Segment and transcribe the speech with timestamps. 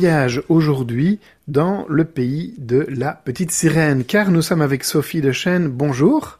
[0.00, 5.68] Voyage aujourd'hui dans le pays de la petite sirène, car nous sommes avec Sophie Dechaine.
[5.68, 6.38] Bonjour.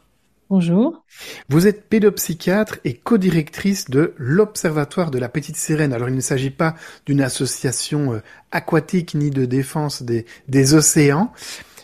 [0.49, 1.05] Bonjour.
[1.47, 5.93] Vous êtes pédopsychiatre et co-directrice de l'Observatoire de la Petite Sirène.
[5.93, 6.73] Alors il ne s'agit pas
[7.05, 11.31] d'une association euh, aquatique ni de défense des, des océans,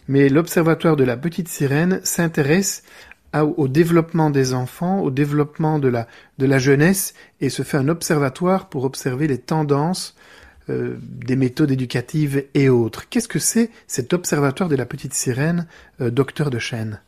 [0.08, 2.81] mais l'Observatoire de la Petite Sirène s'intéresse
[3.34, 6.08] au développement des enfants, au développement de la,
[6.39, 10.16] de la jeunesse, et se fait un observatoire pour observer les tendances
[10.70, 13.08] euh, des méthodes éducatives et autres.
[13.10, 15.68] Qu'est-ce que c'est cet observatoire de la petite sirène,
[16.02, 17.02] euh, docteur de Chêne?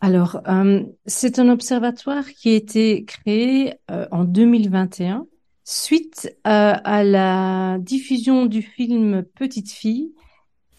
[0.00, 3.74] Alors, euh, c'est un observatoire qui a été créé
[4.10, 5.26] en 2021
[5.64, 10.12] suite à, la diffusion du film Petite fille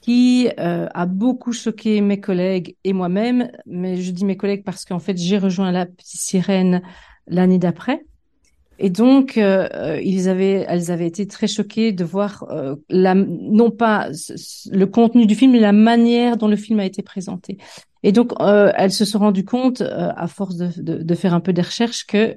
[0.01, 4.97] qui a beaucoup choqué mes collègues et moi-même, mais je dis mes collègues parce qu'en
[4.97, 6.81] fait j'ai rejoint la petite sirène
[7.27, 8.03] l'année d'après.
[8.83, 13.13] Et donc, euh, euh, ils avaient, elles avaient été très choquées de voir euh, la,
[13.13, 14.09] non pas
[14.71, 17.59] le contenu du film, mais la manière dont le film a été présenté.
[18.01, 21.53] Et donc, elles se sont rendues compte, à force de, de, de, faire un peu
[21.53, 22.35] des recherches, que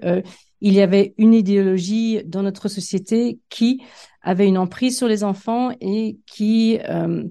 [0.61, 3.81] il y avait une idéologie dans notre société qui
[4.21, 6.79] avait une emprise sur les enfants et qui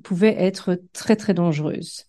[0.01, 2.07] pouvait être très très dangereuse.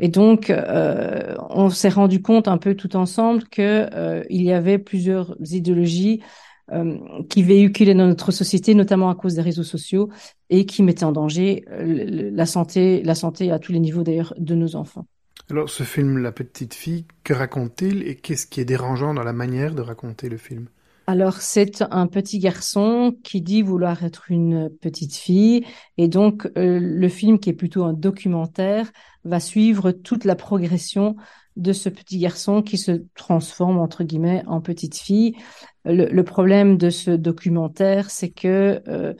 [0.00, 4.50] Et donc, euh, on s'est rendu compte un peu tout ensemble que euh, il y
[4.50, 6.22] avait plusieurs idéologies
[6.72, 6.96] euh,
[7.28, 10.08] qui véhiculaient dans notre société, notamment à cause des réseaux sociaux,
[10.48, 14.54] et qui mettaient en danger la santé, la santé à tous les niveaux d'ailleurs de
[14.54, 15.06] nos enfants.
[15.50, 19.32] Alors, ce film, La petite fille, que raconte-t-il et qu'est-ce qui est dérangeant dans la
[19.32, 20.68] manière de raconter le film?
[21.10, 25.64] Alors c'est un petit garçon qui dit vouloir être une petite fille
[25.98, 28.90] et donc le film qui est plutôt un documentaire
[29.24, 31.16] va suivre toute la progression
[31.56, 35.34] de ce petit garçon qui se transforme entre guillemets en petite fille.
[35.84, 39.14] Le, problème de ce documentaire, c'est que euh,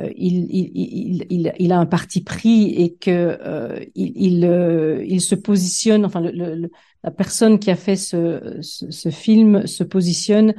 [0.00, 5.20] euh, il, il, il, il, a un parti pris et que euh, il, euh, il,
[5.20, 6.04] se positionne.
[6.04, 6.70] Enfin, le,
[7.02, 10.54] la personne qui a fait ce, ce film se positionne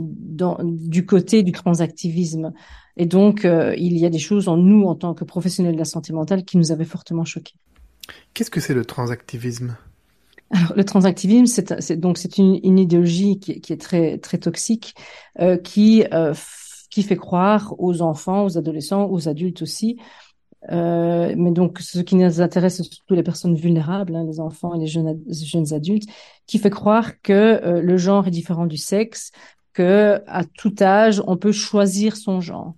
[0.00, 2.52] dans, du côté du transactivisme.
[2.96, 5.84] Et donc, il y a des choses en nous, en tant que professionnels de la
[5.84, 7.54] santé mentale, qui nous avaient fortement choqués.
[8.34, 9.76] Qu'est-ce que c'est le transactivisme?
[10.50, 14.94] Alors, le transactivisme, c'est donc c'est une, une, idéologie qui, qui, est très très toxique,
[15.38, 16.34] euh, qui euh,
[16.90, 19.98] qui fait croire aux enfants, aux adolescents, aux adultes aussi.
[20.72, 24.74] Euh, mais donc, ce qui nous intéresse, c'est surtout les personnes vulnérables, hein, les enfants
[24.74, 26.08] et les jeunes, jeunes adultes,
[26.46, 29.30] qui fait croire que euh, le genre est différent du sexe,
[29.72, 32.74] que à tout âge, on peut choisir son genre.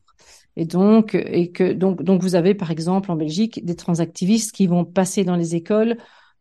[0.57, 4.67] Et donc, et que donc, donc vous avez par exemple en Belgique des transactivistes qui
[4.67, 5.97] vont passer dans les écoles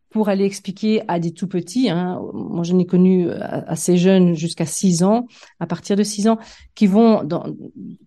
[0.09, 4.35] pour aller expliquer à des tout petits, hein, moi je n'ai connu euh, assez jeunes
[4.35, 5.25] jusqu'à 6 ans,
[5.61, 6.37] à partir de 6 ans,
[6.75, 7.25] qui vont,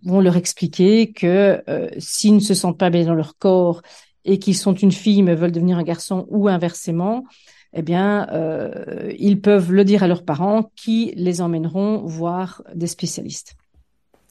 [0.03, 3.81] vont leur expliquer que euh, s'ils ne se sentent pas bien dans leur corps
[4.27, 7.25] et qu'ils sont une fille mais veulent devenir un garçon ou inversement,
[7.75, 12.87] eh bien, euh, ils peuvent le dire à leurs parents qui les emmèneront voir des
[12.87, 13.57] spécialistes.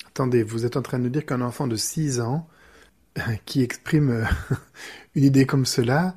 [0.07, 2.47] Attendez, vous êtes en train de dire qu'un enfant de 6 ans
[3.45, 4.23] qui exprime euh,
[5.15, 6.15] une idée comme cela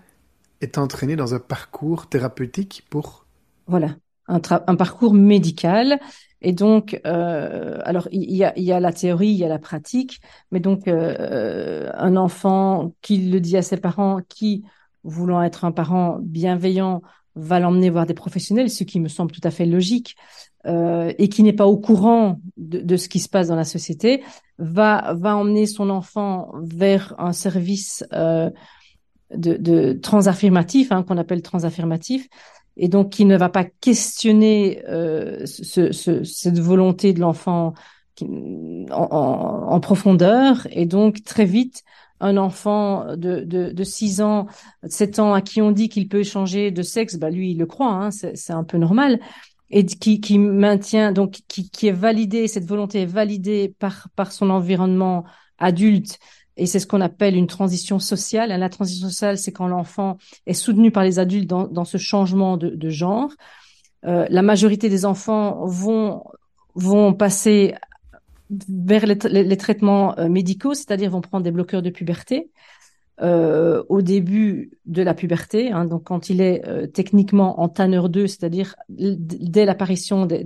[0.61, 3.27] est entraîné dans un parcours thérapeutique pour...
[3.67, 3.97] Voilà,
[4.29, 5.99] un, un parcours médical.
[6.43, 9.59] Et donc, euh, alors il y a, y a, la théorie, il y a la
[9.59, 10.21] pratique,
[10.53, 14.65] mais donc euh, un enfant qui le dit à ses parents, qui,
[15.07, 17.03] voulant être un parent bienveillant,
[17.37, 20.17] va l'emmener voir des professionnels, ce qui me semble tout à fait logique,
[20.67, 23.65] euh, et qui n'est pas au courant de, de, ce qui se passe dans la
[23.65, 24.25] société,
[24.59, 28.51] va va emmener son enfant vers un service euh,
[29.35, 32.27] de, de transaffirmatif, hein, qu'on appelle transaffirmatif,
[32.77, 37.75] et donc qui ne va pas questionner euh, ce, ce, cette volonté de l'enfant
[38.23, 41.85] en, en, en, profondeur, et donc très vite
[42.21, 44.47] un enfant de, de, de 6 ans,
[44.89, 47.67] 7 ans à qui on dit qu'il peut changer de sexe, bah lui il le
[47.67, 49.21] croit, hein, c'est un peu normal.
[49.71, 54.33] et qui, qui maintient donc qui, qui est validé, cette volonté est validée par par
[54.33, 55.25] son environnement
[55.59, 56.19] adulte
[56.57, 58.49] et c'est ce qu'on appelle une transition sociale.
[58.49, 60.17] La transition sociale, c'est quand l'enfant
[60.47, 63.31] est soutenu par les adultes dans, dans ce changement de, de genre.
[64.07, 66.23] Euh, la majorité des enfants vont
[66.75, 67.75] vont passer
[68.51, 72.51] vers les, traitements euh, médicaux, c'est-à-dire vont prendre des bloqueurs de puberté
[73.23, 78.09] euh, au début de la puberté, hein, donc quand il est euh, techniquement en tanneur
[78.09, 80.45] 2, c'est-à-dire dès l'apparition des,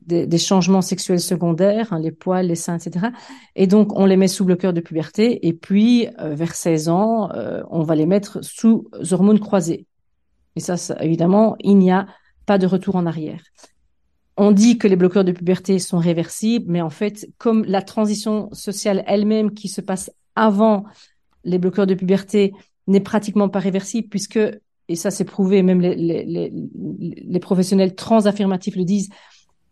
[0.00, 3.08] des, changements sexuels secondaires, hein, les poils, les seins, etc.
[3.56, 7.28] Et donc on les met sous bloqueur de puberté, et puis vers 16 ans,
[7.70, 9.86] on va les mettre sous hormones croisées.
[10.56, 12.06] Et ça évidemment, il n'y a
[12.46, 13.42] pas de retour en arrière.
[14.36, 18.48] On dit que les bloqueurs de puberté sont réversibles, mais en fait, comme la transition
[18.52, 20.84] sociale elle-même qui se passe avant
[21.44, 22.54] les bloqueurs de puberté
[22.86, 24.38] n'est pratiquement pas réversible puisque,
[24.88, 26.52] et ça c'est prouvé, même les, les, les,
[26.98, 29.10] les professionnels transaffirmatifs le disent,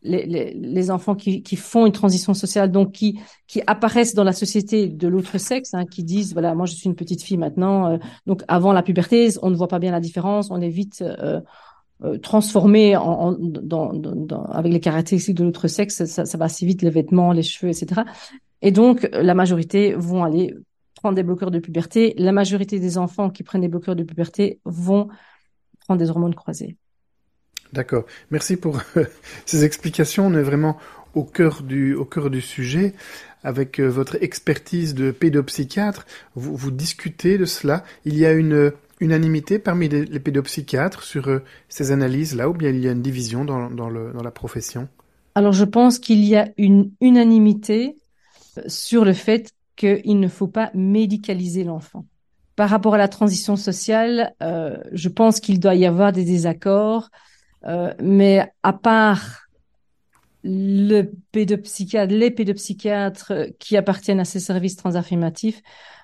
[0.03, 5.09] les, enfants qui, font une transition sociale, donc qui, qui apparaissent dans la société de
[5.09, 8.43] l'autre sexe, hein, qui disent voilà moi je suis une petite fille maintenant, euh, donc
[8.49, 11.41] avant la puberté on ne voit pas bien la différence, on est vite euh,
[12.03, 16.47] euh, transformé en, en dans, dans, avec les caractéristiques de l'autre sexe, ça, ça, va
[16.47, 18.03] assez vite les vêtements, les cheveux, etc.
[18.63, 20.55] Et donc, la majorité vont aller
[20.95, 22.15] prendre des bloqueurs de puberté.
[22.19, 25.09] La majorité des enfants qui prennent des bloqueurs de puberté vont
[25.81, 26.77] prendre des hormones croisées.
[27.73, 28.05] D'accord.
[28.31, 28.81] Merci pour
[29.47, 30.27] ces explications.
[30.27, 30.77] On est vraiment
[31.15, 32.95] au cœur du, au cœur du sujet.
[33.43, 36.05] Avec euh, votre expertise de pédopsychiatre,
[36.35, 37.85] vous, vous discutez de cela.
[38.05, 42.81] Il y a une unanimité parmi les, pédopsychiatres sur euh, ces analyses-là, ou bien il
[42.81, 44.89] y a une division dans, la profession?
[45.35, 47.97] Alors je pense qu'il y a une unanimité
[48.67, 52.05] sur le fait qu'il ne faut pas médicaliser l'enfant.
[52.57, 57.09] Par rapport à la transition sociale, euh, je pense qu'il doit y avoir des désaccords,
[57.67, 59.47] euh, mais à part
[60.43, 65.61] les pédopsychiatres qui appartiennent à ces services transaffirmatifs,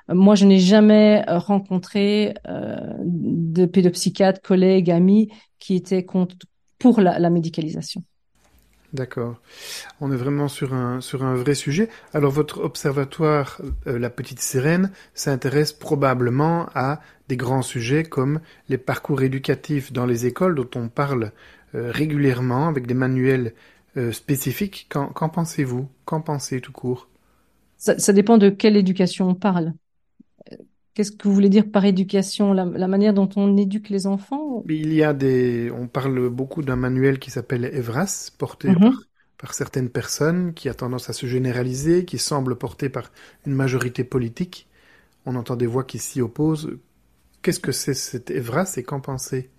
[0.08, 6.37] moi, je n'ai jamais rencontré euh, de pédopsychiatres, collègues, amis qui étaient contre,
[6.79, 8.05] pour la, la médicalisation.
[8.93, 9.41] D'accord.
[10.00, 11.88] On est vraiment sur un, sur un vrai sujet.
[12.14, 18.79] Alors votre observatoire, euh, la petite sirène, s'intéresse probablement à des grands sujets comme les
[18.79, 21.32] parcours éducatifs dans les écoles dont on parle
[21.75, 23.55] euh, régulièrement avec des manuels
[23.97, 24.87] euh, spécifiques.
[24.88, 25.88] Qu'en pensez-vous?
[26.05, 27.09] Qu'en pensez tout court?
[27.76, 29.75] Ça, ça dépend de quelle éducation on parle.
[30.97, 32.55] Qu'est-ce que vous voulez dire par éducation?
[32.55, 35.71] La, la, manière dont on éduque les enfants Il y a des.
[35.71, 38.81] On parle beaucoup d'un manuel qui s'appelle Evras, porté mhm.
[38.81, 38.93] par,
[39.37, 43.13] par, certaines personnes, qui a tendance à se généraliser, qui semble porté par
[43.47, 44.69] une majorité politique.
[45.27, 46.79] On entend des voix qui s'y opposent.
[47.43, 49.51] Qu'est-ce que c'est cet Evras et qu'en pensez?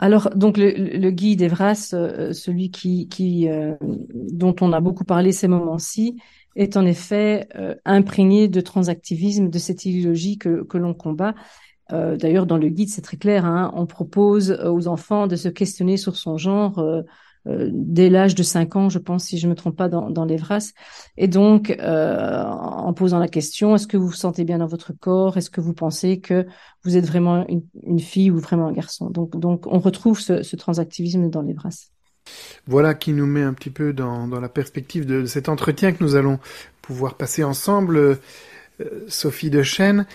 [0.00, 5.04] Alors, donc le, le guide Evras, euh, celui qui, qui euh, dont on a beaucoup
[5.04, 6.20] parlé ces moments-ci,
[6.56, 11.34] est en effet euh, imprégné de transactivisme, de cette idéologie que, que l'on combat.
[11.92, 15.48] Euh, D'ailleurs, dans le guide, c'est très clair, hein, on propose aux enfants de se
[15.48, 17.02] questionner sur son genre euh,
[17.46, 20.24] euh dès l'âge de 5 ans, je pense, si je me trompe pas, dans, dans
[20.24, 20.72] l'Evras.
[21.16, 24.92] Et donc, euh, en posant la question, est-ce que vous vous sentez bien dans votre
[24.92, 25.36] corps?
[25.36, 26.46] Est-ce que vous pensez que
[26.84, 29.10] vous êtes vraiment une, une, fille ou vraiment un garçon?
[29.10, 31.90] Donc, donc, on retrouve ce, ce transactivisme dans l'Evras.
[32.66, 36.14] Voilà qui nous met un petit peu dans, la perspective de, cet entretien que nous
[36.14, 36.38] allons
[36.82, 37.96] pouvoir passer ensemble.
[37.96, 38.16] Euh,
[39.08, 40.06] Sophie de Chêne,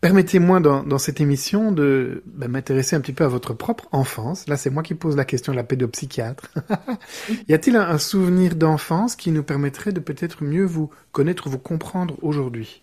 [0.00, 4.46] permettez-moi dans, cette émission de bah, m'intéresser un petit peu à votre propre enfance.
[4.48, 6.52] Là, c'est moi qui pose la question de la pédopsychiatre.
[7.48, 12.16] y a-t-il un, souvenir d'enfance qui nous permettrait de peut-être mieux vous connaître, vous comprendre
[12.22, 12.82] aujourd'hui?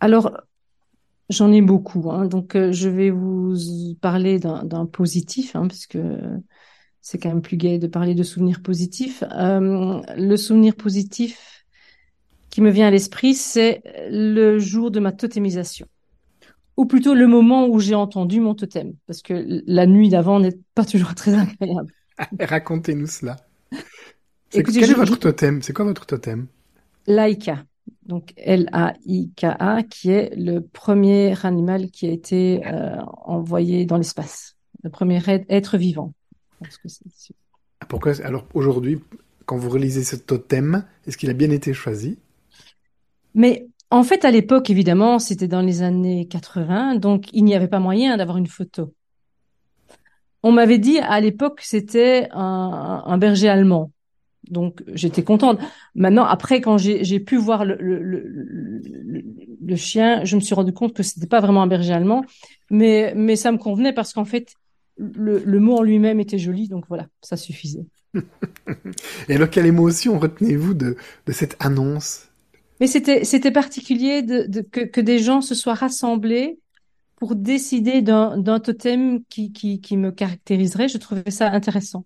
[0.00, 0.40] Alors,
[1.28, 2.10] j'en ai beaucoup.
[2.10, 2.26] Hein.
[2.26, 3.54] Donc, euh, je vais vous
[4.00, 5.68] parler d'un positif, hein,
[7.00, 9.24] c'est quand même plus gai de parler de souvenirs positifs.
[9.32, 11.64] Euh, le souvenir positif
[12.50, 15.86] qui me vient à l'esprit, c'est le jour de ma totémisation.
[16.76, 20.58] Ou plutôt le moment où j'ai entendu mon totem, parce que la nuit d'avant n'est
[20.74, 21.92] pas toujours très agréable.
[22.40, 23.36] Racontez-nous cela.
[24.52, 25.62] Écoutez, quel est votre totem?
[25.62, 26.48] C'est quoi votre totem?
[27.06, 27.64] Laika.
[28.02, 34.90] Donc L-A-I-K-A, qui est le premier animal qui a été euh, envoyé dans l'espace, le
[34.90, 36.12] premier être vivant
[36.68, 37.34] que c'est
[37.88, 39.00] Pourquoi Alors aujourd'hui,
[39.46, 42.18] quand vous relisez ce totem, est-ce qu'il a bien été choisi?
[43.34, 47.68] Mais en fait, à l'époque, évidemment, c'était dans les années 80, donc il n'y avait
[47.68, 48.94] pas moyen d'avoir une photo.
[50.42, 53.90] On m'avait dit à l'époque c'était un, un, berger allemand.
[54.48, 55.58] Donc j'étais contente.
[55.94, 59.24] Maintenant, après, quand j'ai pu voir le, le, le,
[59.60, 62.24] le, chien, je me suis rendu compte que c'était pas vraiment un berger allemand,
[62.70, 64.54] mais, mais ça me convenait parce qu'en fait,
[65.00, 67.86] le, mot en lui-même était joli, donc voilà, ça suffisait.
[69.28, 70.96] Et alors, quelle émotion retenez-vous de,
[71.28, 72.28] cette annonce?
[72.80, 76.58] Mais c'était, particulier de, que, des gens se soient rassemblés
[77.16, 80.88] pour décider d'un, totem qui, qui, me caractériserait.
[80.88, 82.04] Je trouvais ça intéressant.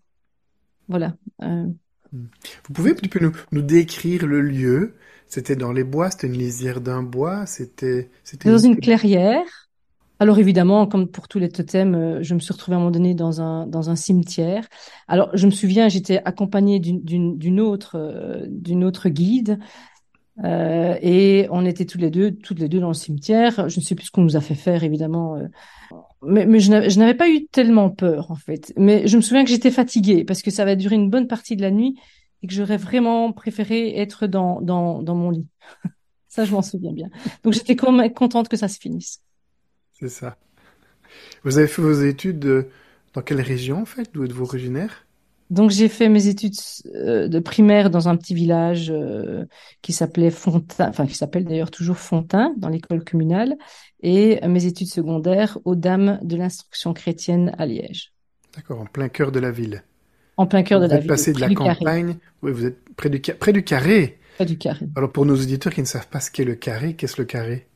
[0.89, 1.17] Voilà.
[1.43, 1.67] Euh.
[2.13, 4.95] Vous pouvez un petit peu nous, nous décrire le lieu?
[5.27, 8.11] C'était dans les bois, c'était une lisière d'un bois, c'était...
[8.23, 9.64] C'était dans une clairière.
[10.21, 12.93] Alors évidemment, comme pour tous les totems, euh, je me suis retrouvée à un moment
[12.93, 14.67] donné dans un dans un cimetière.
[15.09, 19.59] Alors je me souviens, j'étais accompagnée d'une autre euh, d'une autre guide
[20.45, 23.69] euh, et on était tous les deux toutes les deux dans le cimetière.
[23.69, 25.37] Je ne sais plus ce qu'on nous a fait faire évidemment,
[26.23, 28.73] mais, mais je n'avais pas eu tellement peur en fait.
[28.77, 31.57] Mais je me souviens que j'étais fatiguée parce que ça va durer une bonne partie
[31.57, 31.99] de la nuit
[32.43, 35.49] et que j'aurais vraiment préféré être dans dans dans mon lit.
[36.29, 37.09] ça, je m'en souviens bien.
[37.43, 39.21] Donc j'étais quand même contente que ça se finisse.
[40.01, 40.37] C'est ça.
[41.45, 42.69] Vous avez fait vos études euh,
[43.15, 44.11] dans quelle région, en fait?
[44.13, 45.07] D'où êtes-vous originaire?
[45.51, 46.55] Donc, j'ai fait mes études
[46.95, 49.45] euh, de primaire dans un petit village euh,
[49.83, 53.55] qui s'appelait Fontain, enfin, qui s'appelle d'ailleurs toujours Fontain, dans l'école communale,
[54.03, 58.13] et mes études secondaires aux Dames de l'instruction chrétienne à Liège.
[58.57, 59.85] D'accord, en plein cœur de la ville.
[60.37, 61.07] En plein cœur de la ville.
[61.07, 62.17] Vous êtes passé de la campagne.
[62.43, 64.19] Oui, vous êtes près du, près du carré.
[64.37, 64.87] Près du carré.
[64.97, 67.67] Alors, pour nos auditeurs qui ne savent pas ce qu'est le carré, qu'est-ce le carré?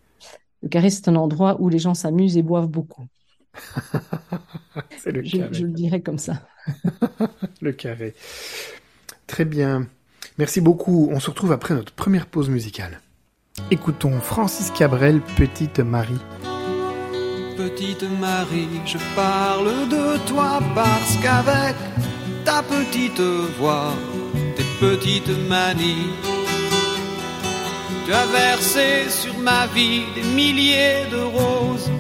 [0.63, 3.07] Le carré, c'est un endroit où les gens s'amusent et boivent beaucoup.
[4.99, 5.55] c'est le je, carré.
[5.55, 6.43] Je le dirais comme ça.
[7.61, 8.15] le carré.
[9.27, 9.87] Très bien.
[10.39, 11.09] Merci beaucoup.
[11.13, 13.01] On se retrouve après notre première pause musicale.
[13.71, 16.21] Écoutons Francis Cabrel, Petite Marie.
[17.57, 21.75] Petite Marie, je parle de toi parce qu'avec
[22.45, 23.21] ta petite
[23.59, 23.93] voix,
[24.57, 26.13] tes petites manies,
[28.09, 31.91] tu as versé sur ma vie des milliers de roses.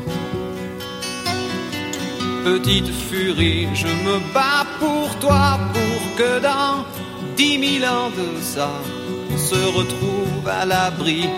[2.45, 6.87] Petite furie, je me bats pour toi, pour que dans
[7.37, 8.71] dix mille ans de ça,
[9.31, 11.29] on se retrouve à l'abri.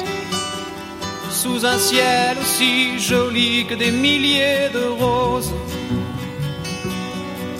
[1.30, 5.52] Sous un ciel aussi joli que des milliers de roses.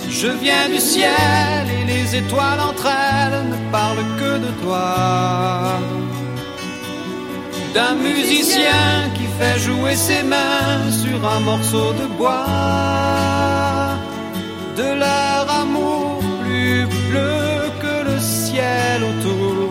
[0.09, 5.77] Je viens du ciel et les étoiles entre elles ne parlent que de toi
[7.73, 12.45] d'un musicien qui fait jouer ses mains sur un morceau de bois,
[14.77, 19.69] de leur amour plus bleu que le ciel autour.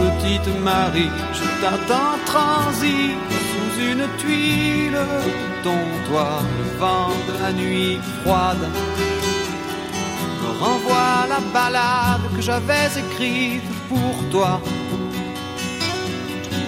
[0.00, 2.98] Petite Marie, je t'attends transi
[3.50, 4.98] sous une tuile
[5.62, 8.64] ton toit, le vent de la nuit froide
[10.60, 14.60] renvoie la balade que j'avais écrite pour toi.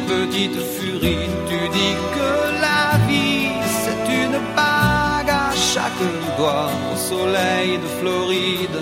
[0.07, 2.31] Petite furie, tu dis que
[2.67, 6.05] la vie c'est une bague à chaque
[6.37, 8.79] doigt au soleil de Floride.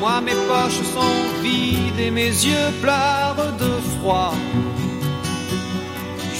[0.00, 4.34] Moi mes poches sont vides et mes yeux pleurent de froid.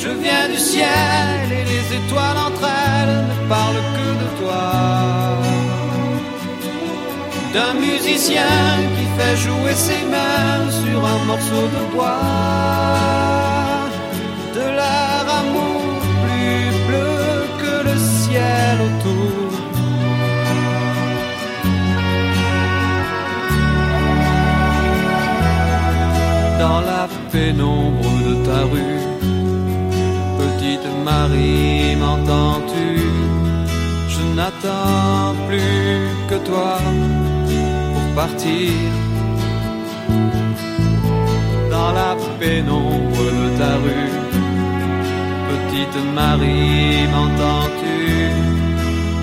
[0.02, 5.69] Je viens du ciel et les étoiles entre elles ne parlent que de toi
[7.52, 8.52] d'un musicien
[8.94, 12.20] qui fait jouer ses mains sur un morceau de bois,
[14.54, 15.82] de leur amour
[16.24, 17.18] plus bleu
[17.62, 19.50] que le ciel autour.
[26.58, 29.02] Dans la pénombre de ta rue,
[30.38, 32.88] petite Marie, m'entends-tu?
[34.08, 36.78] Je n'attends plus que toi
[38.14, 38.72] partir
[41.70, 44.18] dans la pénombre de ta rue.
[45.48, 48.00] Petite Marie, m'entends-tu?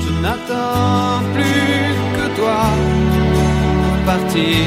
[0.03, 2.61] Je n'attends plus que toi
[3.21, 4.65] pour partir.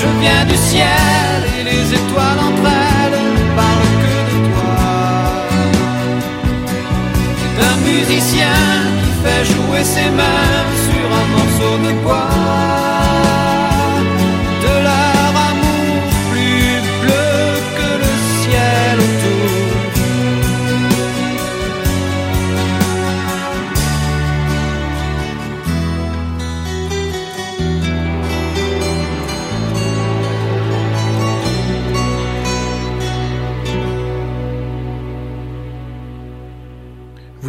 [0.00, 2.68] Je viens du ciel et les étoiles entre
[2.98, 3.20] elles
[3.58, 4.82] parlent que de toi.
[7.38, 8.58] C'est un musicien
[9.02, 10.61] qui fait jouer ses mains
[11.64, 12.91] un morceau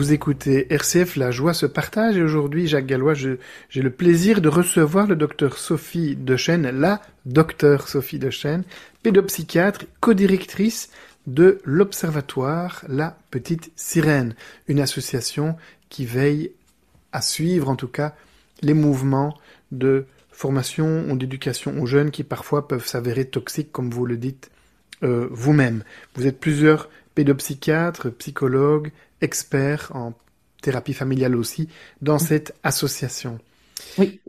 [0.04, 3.38] Vous écoutez RCF, la joie se partage et aujourd'hui, Jacques Gallois, j'ai
[3.74, 8.66] le plaisir de recevoir le docteur Sophie Dechêne, la docteur Sophie Dechêne,
[9.02, 10.90] pédopsychiatre, codirectrice
[11.26, 14.36] de l'Observatoire La Petite Sirène,
[14.68, 15.56] une association
[15.88, 16.52] qui veille
[17.14, 18.14] à suivre en tout cas
[18.62, 19.38] les mouvements
[19.72, 24.52] de formation ou d'éducation aux jeunes qui parfois peuvent s'avérer toxiques, comme vous le dites
[25.04, 25.82] euh, vous-même.
[26.16, 28.92] Vous êtes plusieurs pédopsychiatres, psychologues,
[29.24, 30.14] experts en
[30.62, 31.68] thérapie familiale aussi,
[32.02, 33.40] dans cette association.
[33.98, 34.22] Oui.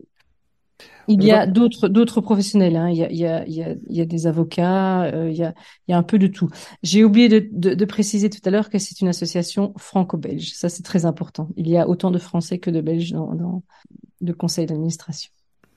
[1.06, 2.76] Il y a d'autres d'autres professionnels.
[2.76, 2.88] Hein.
[2.88, 5.04] Il, y a, il, y a, il, y a, il y a des avocats.
[5.04, 5.54] Euh, il, y a,
[5.86, 6.48] il y a un peu de tout.
[6.82, 10.52] J'ai oublié de, de, de, préciser tout à l'heure que c'est une association franco-belge.
[10.54, 11.50] Ça c'est très important.
[11.56, 13.62] Il y a autant de Français que de Belges dans, dans
[14.20, 15.30] le conseil d'administration.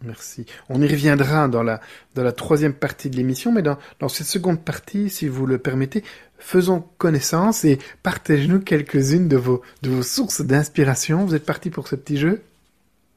[0.03, 0.45] Merci.
[0.69, 1.81] On y reviendra dans la,
[2.13, 5.57] dans la troisième partie de l'émission, mais dans, dans cette seconde partie, si vous le
[5.57, 6.03] permettez,
[6.48, 11.25] faisons connaissance et partagez-nous quelques-unes de vos, de vos sources d'inspiration.
[11.25, 12.42] Vous êtes parti pour ce petit jeu?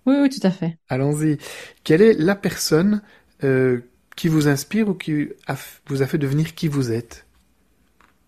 [0.05, 0.77] Oui, oui, tout à fait.
[0.89, 1.39] Allons-y.
[1.85, 3.03] Quelle est la personne
[3.45, 3.83] euh,
[4.17, 5.55] qui vous inspire ou qui a,
[5.87, 7.25] vous a fait devenir qui vous êtes?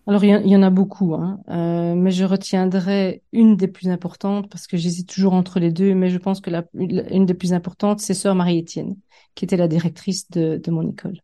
[0.07, 1.39] Alors, il y, en a beaucoup, hein.
[1.49, 5.93] euh, mais je retiendrai une des plus importantes parce que j'hésite toujours entre les deux,
[5.95, 8.95] mais je pense que la, une des plus importantes, c'est sœur Marie-Étienne,
[9.35, 11.19] qui était la directrice de, de mon école.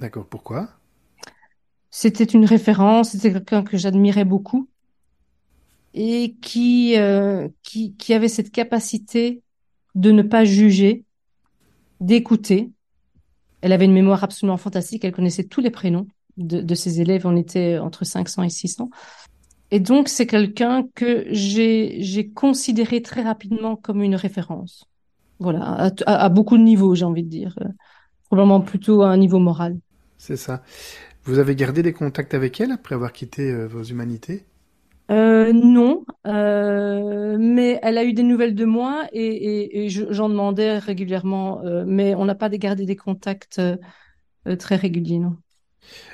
[0.00, 0.68] D'accord, pourquoi?
[1.90, 4.68] C'était une référence, c'était quelqu'un que j'admirais beaucoup
[5.94, 9.42] et qui, euh, qui, qui avait cette capacité
[9.94, 11.04] de ne pas juger,
[12.00, 12.70] d'écouter.
[13.62, 17.34] Elle avait une mémoire absolument fantastique, elle connaissait tous les prénoms de, ses élèves, on
[17.34, 18.90] était entre 500 et 600.
[19.70, 24.84] Et donc, c'est quelqu'un que j'ai considéré très rapidement comme une référence.
[25.38, 27.58] Voilà, à, beaucoup de niveaux, j'ai envie de dire.
[28.24, 29.78] Probablement plutôt à un niveau moral.
[30.18, 30.62] C'est ça.
[31.26, 34.46] Vous avez gardé des contacts avec elle après avoir quitté euh, vos humanités?
[35.10, 40.28] Euh, non, euh, mais elle a eu des nouvelles de moi et, et, et j'en
[40.28, 43.60] demandais régulièrement, euh, mais on n'a pas gardé des contacts
[44.58, 45.36] très réguliers, non.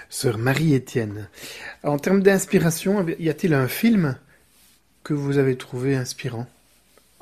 [0.08, 1.28] Sœur Marie-Étienne.
[1.84, 4.16] En termes d'inspiration, y a-t-il un film
[5.04, 6.46] que vous avez trouvé inspirant?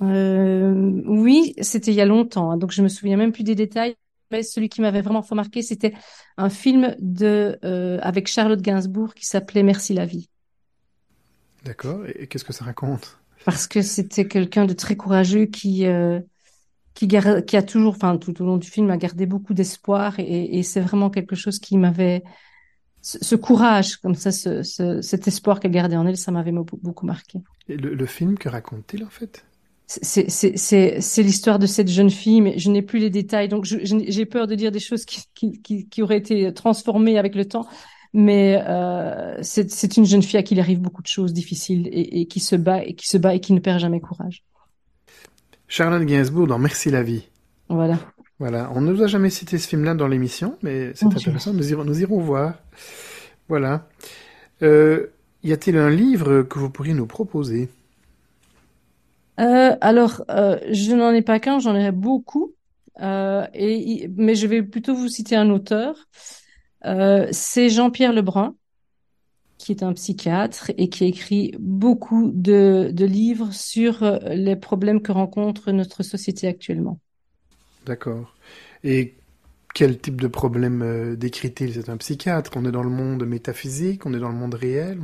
[0.03, 3.97] Oui, c'était il y a longtemps, hein, donc je me souviens même plus des détails.
[4.31, 5.95] Mais celui qui m'avait vraiment remarqué, c'était
[6.37, 10.29] un film de euh, avec Charlotte Gainsbourg qui s'appelait Merci la vie.
[11.65, 12.01] D'accord.
[12.15, 13.19] Et qu'est-ce que ça raconte?
[13.45, 16.21] Parce que c'était quelqu'un de très courageux qui euh,
[16.95, 20.59] qui, qui a toujours, enfin tout au long du film, a gardé beaucoup d'espoir et,
[20.59, 22.23] et c'est vraiment quelque chose qui m'avait
[23.03, 27.07] ce, courage, comme ça, ce, ce, cet espoir qu'elle gardait en elle, ça m'avait beaucoup
[27.07, 27.41] marqué.
[27.69, 29.45] Et le, le film, que raconte-t-il en fait?
[29.91, 34.47] C'est l'histoire de cette jeune fille, mais je n'ai plus les détails, donc j'ai peur
[34.47, 37.67] de dire des choses qui, qui, qui, qui, auraient été transformées avec le temps.
[38.13, 42.21] Mais euh, c'est une jeune fille à qui il arrive beaucoup de choses difficiles et,
[42.21, 44.45] et, qui se bat et qui se bat et qui ne perd jamais courage.
[45.69, 47.29] Charlotte Gainsbourg dans Merci la vie.
[47.69, 47.99] Voilà.
[48.41, 51.71] Voilà, on ne nous a jamais cité ce film-là dans l'émission, mais c'est intéressant, nous
[51.71, 52.55] irons, nous irons voir.
[53.49, 53.87] Voilà.
[54.63, 55.09] Euh,
[55.45, 57.69] y a-t-il un livre que vous pourriez nous proposer?
[59.41, 62.55] Euh, Alors, euh, je n'en ai pas qu'un, j'en ai beaucoup,
[63.01, 66.09] euh, mais je vais plutôt vous citer un auteur.
[67.33, 68.55] C'est Jean-Pierre Lebrun,
[69.59, 75.13] qui est un psychiatre et qui écrit beaucoup de, de livres sur les problèmes que
[75.13, 76.99] rencontre notre société actuellement.
[77.85, 78.35] D'accord.
[78.85, 79.15] Et
[79.75, 81.75] quel type de problème euh, décrit-il?
[81.75, 84.99] C'est un psychiatre On est dans le monde métaphysique On est dans le monde réel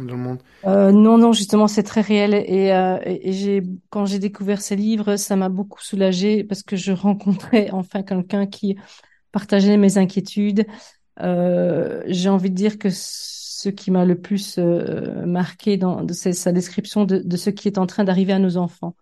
[0.65, 2.35] euh, Non, non, justement, c'est très réel.
[2.35, 6.77] Et, euh, et j'ai, quand j'ai découvert ces livres, ça m'a beaucoup soulagée parce que
[6.77, 8.77] je rencontrais enfin quelqu'un qui
[9.33, 10.67] partageait mes inquiétudes.
[11.21, 16.13] Euh, j'ai envie de dire que ce qui m'a le plus euh, marqué dans de
[16.13, 18.97] sa description de, de ce qui est en train d'arriver à nos enfants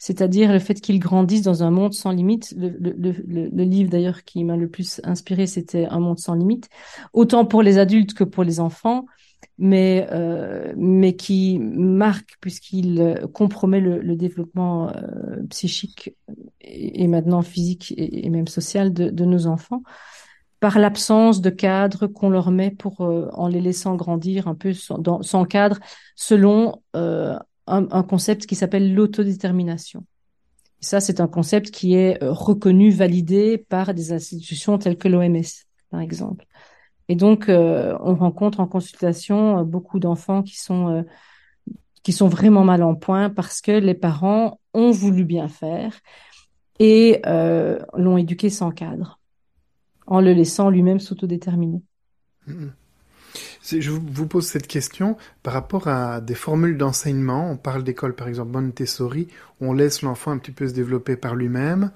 [0.00, 2.54] c'est-à-dire le fait qu'ils grandissent dans un monde sans limite.
[2.56, 6.34] Le, le, le, le livre d'ailleurs qui m'a le plus inspiré, c'était Un monde sans
[6.34, 6.70] limite,
[7.12, 9.04] autant pour les adultes que pour les enfants,
[9.58, 16.16] mais euh, mais qui marque puisqu'il compromet le, développement euh, psychique
[16.62, 19.82] et, maintenant physique et, même social de, de, nos enfants
[20.60, 24.72] par l'absence de cadre qu'on leur met pour euh, en les laissant grandir un peu
[24.72, 25.78] sans, sans cadre
[26.16, 27.38] selon euh,
[27.70, 30.04] un, concept qui s'appelle l'autodétermination.
[30.80, 35.42] Ça, c'est un concept qui est euh, reconnu, validé par des institutions telles que l'OMS,
[35.90, 36.46] par exemple.
[37.08, 41.04] Et donc, euh, on rencontre en consultation euh, beaucoup d'enfants qui sont
[42.02, 46.00] qui sont vraiment mal en point parce que les parents ont voulu bien faire
[46.78, 49.20] et l'ont éduqué sans cadre,
[50.06, 51.82] en le laissant lui-même s'autodéterminer.
[52.46, 52.68] Mmh.
[53.62, 57.50] Je vous pose cette question par rapport à des formules d'enseignement.
[57.50, 59.28] On parle d'école, par exemple, Montessori,
[59.60, 61.92] où on laisse l'enfant un petit peu se développer par lui-même,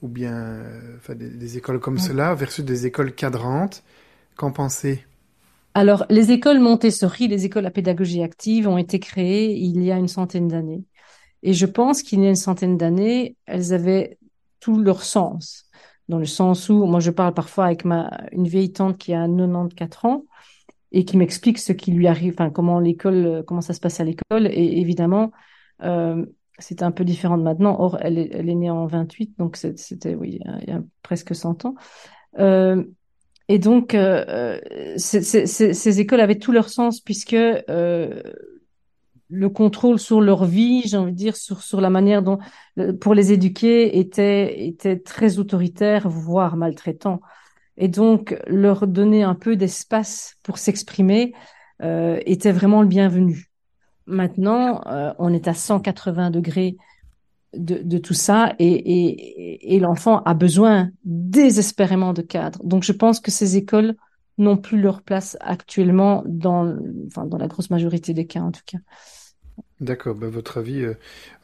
[0.00, 3.82] ou bien euh, enfin, des, écoles comme cela, versus des écoles cadrantes.
[4.36, 5.04] Qu'en pensez
[5.74, 9.96] Alors, les écoles Montessori, les écoles à pédagogie active, ont été créées il y a
[9.96, 10.84] une centaine d'années.
[11.42, 14.18] Et je pense qu'il y a une centaine d'années, elles avaient
[14.60, 15.66] tout leur sens.
[16.08, 19.26] Dans le sens où, moi, je parle parfois avec ma, une vieille tante qui a
[19.26, 20.24] 94 ans
[20.92, 24.04] et qui m'explique ce qui lui arrive, enfin, comment l'école, comment ça se passe à
[24.04, 24.46] l'école.
[24.46, 25.32] Et évidemment,
[25.82, 26.24] euh,
[26.58, 27.76] c'était un peu différent de maintenant.
[27.80, 31.34] Or, elle est, elle est née en 28, donc c'était, oui, il y a presque
[31.34, 31.74] 100 ans.
[32.38, 32.84] Euh,
[33.48, 34.58] et donc, euh,
[34.96, 38.22] ces écoles avaient tout leur sens puisque euh,
[39.28, 42.38] le contrôle sur leur vie, j'ai envie de dire, sur, sur la manière dont,
[42.78, 47.20] euh, pour les éduquer, était, était très autoritaire, voire maltraitant.
[47.76, 51.32] Et donc, leur donner un peu d'espace pour s'exprimer
[51.82, 53.50] euh, était vraiment le bienvenu.
[54.06, 56.76] Maintenant, euh, on est à 180 degrés
[57.54, 62.60] de, tout ça et, l'enfant a besoin désespérément de cadres.
[62.64, 63.94] Donc, je pense que ces écoles
[64.38, 66.74] n'ont plus leur place actuellement dans,
[67.06, 68.78] enfin, dans la grosse majorité des cas, en tout cas.
[69.80, 70.94] D'accord, ben votre avis, euh,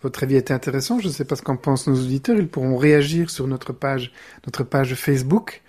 [0.00, 1.00] votre avis était intéressant.
[1.00, 2.36] Je ne sais pas ce qu'en pensent nos auditeurs.
[2.38, 4.12] Ils pourront réagir sur notre page,
[4.46, 5.62] notre page Facebook.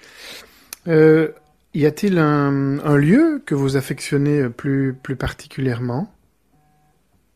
[0.89, 1.29] Euh,
[1.73, 6.11] y a-t-il un, un, lieu que vous affectionnez plus, plus particulièrement?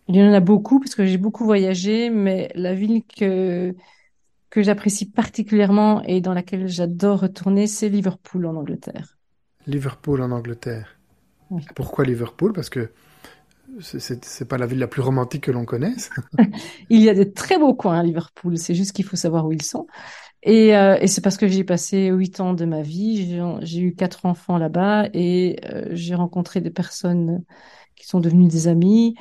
[0.08, 3.74] Il y en a beaucoup parce que j'ai beaucoup voyagé, mais la ville que
[4.54, 9.18] que j'apprécie particulièrement et dans laquelle j'adore retourner, c'est Liverpool en Angleterre.
[9.66, 11.00] Liverpool en Angleterre.
[11.50, 11.66] Oui.
[11.74, 12.54] Pourquoi Liverpool?
[12.54, 12.92] Parce que
[13.80, 16.12] c'est pas la ville la plus romantique que l'on connaisse.
[16.92, 19.52] il y a de très beaux coins à Liverpool, c'est juste qu'il faut savoir où
[19.52, 19.88] ils sont.
[20.46, 23.96] Et, euh, et c'est parce que j'ai passé huit ans de ma vie, j'ai eu
[23.96, 27.44] quatre enfants là-bas et euh, j'ai rencontré des personnes
[27.96, 29.16] qui sont devenues des amis,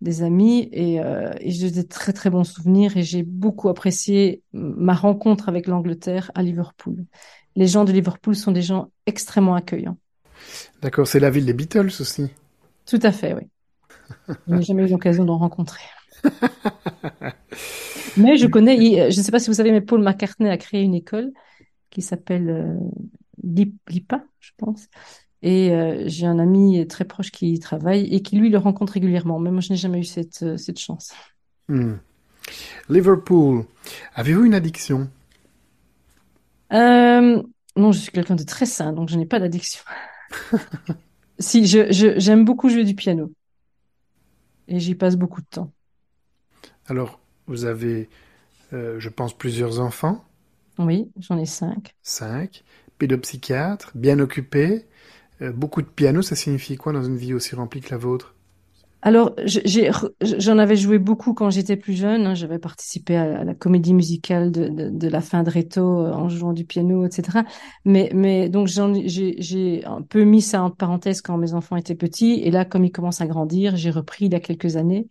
[0.00, 4.42] des amis et, euh, et j'ai des très très bons souvenirs et j'ai beaucoup apprécié
[4.52, 7.04] ma rencontre avec l'Angleterre à Liverpool.
[7.56, 9.98] Les gens de Liverpool sont des gens extrêmement accueillants.
[10.82, 12.30] D'accord, c'est la ville des Beatles aussi.
[12.86, 13.48] Tout à fait, oui.
[14.46, 15.82] Je n'ai jamais eu l'occasion d'en rencontrer.
[18.16, 20.82] mais je connais, je ne sais pas si vous savez, mais Paul McCartney a créé
[20.82, 21.32] une école
[21.90, 22.74] qui s'appelle euh,
[23.88, 24.88] LIPA, je pense.
[25.42, 28.92] Et euh, j'ai un ami très proche qui y travaille et qui, lui, le rencontre
[28.94, 29.38] régulièrement.
[29.38, 31.12] Mais moi, je n'ai jamais eu cette, euh, cette chance.
[31.68, 31.94] Hmm.
[32.88, 33.64] Liverpool,
[34.14, 35.08] avez-vous une addiction?
[36.72, 37.42] Euh,
[37.76, 39.82] Non, je suis quelqu'un de très sain, donc je n'ai pas d'addiction.
[41.38, 41.86] si, je,
[42.18, 43.32] j'aime beaucoup jouer du piano
[44.68, 45.72] et j'y passe beaucoup de temps.
[46.86, 47.19] Alors,
[47.50, 48.08] vous avez,
[48.72, 50.24] euh, je pense, plusieurs enfants
[50.78, 51.94] Oui, j'en ai cinq.
[52.02, 52.62] Cinq.
[52.98, 54.86] Pédopsychiatre, bien occupé,
[55.42, 58.34] euh, beaucoup de piano, ça signifie quoi dans une vie aussi remplie que la vôtre?
[59.02, 59.34] Alors,
[60.20, 62.26] j'en avais joué beaucoup quand j'étais plus jeune.
[62.26, 62.34] Hein.
[62.34, 66.28] J'avais participé à, la comédie musicale de, de, de, la fin de Réto euh, en
[66.28, 67.38] jouant du piano, etc.
[67.86, 72.42] Mais, mais donc j'ai un peu mis ça en parenthèse quand mes enfants étaient petits.
[72.44, 75.08] Et là, comme ils commencent à grandir, j'ai repris il y a quelques années.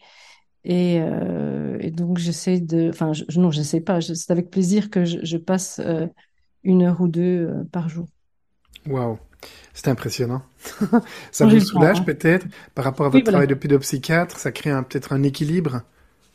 [0.66, 4.02] Et, euh, et donc j'essaie de, enfin je, non, je sais pas.
[4.02, 6.08] C'est avec plaisir que je, je passe euh,
[6.64, 8.08] une heure ou deux euh, par jour.
[8.88, 9.18] Waouh.
[9.74, 10.42] C'est impressionnant.
[11.32, 12.04] ça vous soulage hein.
[12.04, 15.84] peut-être par rapport à votre travail de pédopsychiatre Ça crée peut-être un équilibre?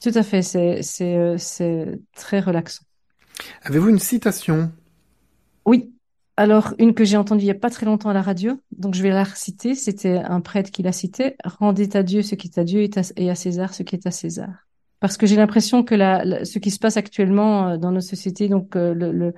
[0.01, 2.85] Tout à fait, c'est euh, très relaxant.
[3.63, 4.73] Avez-vous une citation?
[5.67, 5.94] Oui.
[6.37, 8.95] Alors, une que j'ai entendue il n'y a pas très longtemps à la radio, donc
[8.95, 9.75] je vais la reciter.
[9.75, 11.37] C'était un prêtre qui l'a citée.
[11.45, 14.11] Rendez à Dieu ce qui est à Dieu et à César ce qui est à
[14.11, 14.51] César.
[14.99, 18.49] Parce que j'ai l'impression que la, ce qui se passe actuellement euh, dans nos sociétés,
[18.49, 19.33] donc euh,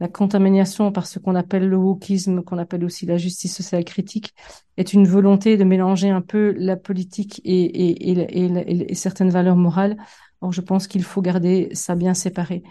[0.00, 4.34] la contamination par ce qu'on appelle le wokisme, qu'on appelle aussi la justice sociale critique,
[4.76, 9.54] est une volonté de mélanger un peu la politique et, et, et, et certaines valeurs
[9.54, 9.96] morales.
[10.40, 12.64] Or, je pense qu'il faut garder ça bien séparé.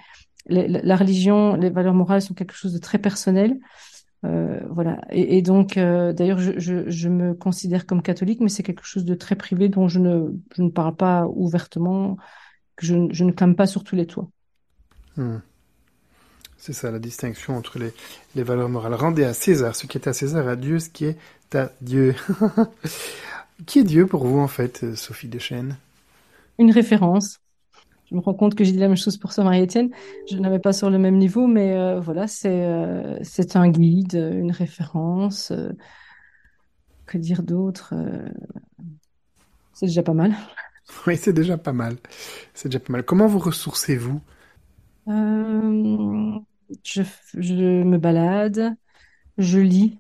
[0.48, 3.60] La, la, religion, les valeurs morales sont quelque chose de très personnel.
[4.26, 5.02] Euh, voilà.
[5.12, 9.06] Et, donc, euh, d'ailleurs, je, je, je, me considère comme catholique, mais c'est quelque chose
[9.06, 12.18] de très privé dont je ne, je ne parle pas ouvertement,
[12.76, 14.30] que je, je ne clame pas sur tous les toits.
[15.18, 15.38] Hmm.
[16.58, 17.92] C'est ça la distinction entre les,
[18.36, 18.94] les, valeurs morales.
[18.94, 21.18] Rendez à César ce qui est à César, à Dieu ce qui est
[21.56, 22.16] à Dieu.
[23.66, 25.76] qui est Dieu pour vous en fait, euh, Sophie Deschênes?
[26.60, 27.41] Une référence.
[28.12, 29.90] Je me rends compte que j'ai dit la même chose pour ça, Marie-Étienne.
[30.30, 34.16] Je n'avais pas sur le même niveau, mais euh, voilà, c'est euh, c'est un guide,
[34.16, 35.52] une référence.
[35.52, 35.72] Euh,
[37.06, 37.94] que dire d'autre
[39.74, 40.36] C'est déjà pas mal.
[41.08, 41.96] Oui, c'est déjà pas mal.
[42.54, 43.04] C'est déjà pas mal.
[43.04, 44.20] Comment vous ressourcez-vous?
[46.84, 47.04] Je,
[47.38, 48.76] je me balade,
[49.38, 50.00] je lis,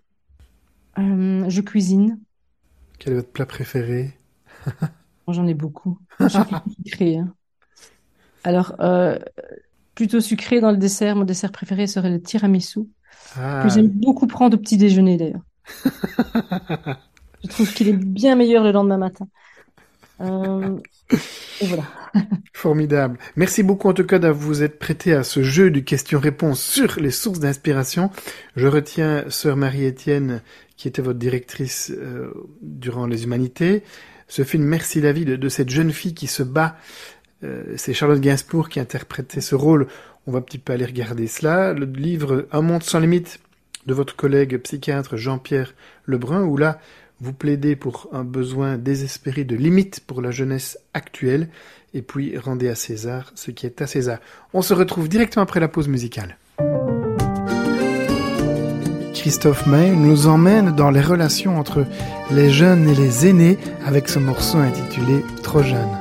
[0.97, 2.19] euh, je cuisine.
[2.99, 4.13] Quel est votre plat préféré?
[5.27, 5.97] J'en ai beaucoup.
[6.85, 7.17] sucré.
[7.17, 7.35] Hein.
[8.43, 9.17] Alors, euh,
[9.95, 11.15] plutôt sucré dans le dessert.
[11.15, 12.81] Mon dessert préféré serait le tiramisu.
[13.37, 13.61] Ah.
[13.63, 15.41] Que j'aime beaucoup prendre au petit déjeuner d'ailleurs.
[17.43, 19.27] Je trouve qu'il est bien meilleur le lendemain matin.
[20.21, 20.77] Euh,
[21.61, 21.83] et voilà.
[22.53, 23.17] Formidable.
[23.35, 26.99] Merci beaucoup en tout cas de vous être prêté à ce jeu de questions-réponses sur
[26.99, 28.11] les sources d'inspiration.
[28.55, 30.41] Je retiens sœur Marie-Étienne
[30.77, 33.83] qui était votre directrice euh, durant les humanités.
[34.27, 36.75] Ce film Merci la vie de, cette jeune fille qui se bat.
[37.43, 39.87] Euh, c'est Charlotte Gainsbourg qui interprétait ce rôle.
[40.27, 41.73] On va un petit peu aller regarder cela.
[41.73, 43.39] Le livre Un monde sans limite
[43.87, 45.73] de votre collègue psychiatre Jean-Pierre
[46.05, 46.79] Lebrun, où là,
[47.19, 51.49] vous plaidez pour un besoin désespéré de limite pour la jeunesse actuelle,
[51.93, 54.19] et puis rendez à César ce qui est à César.
[54.53, 56.37] On se retrouve directement après la pause musicale.
[59.13, 61.85] Christophe May nous emmène dans les relations entre
[62.31, 66.00] les jeunes et les aînés avec ce morceau intitulé Trop jeune.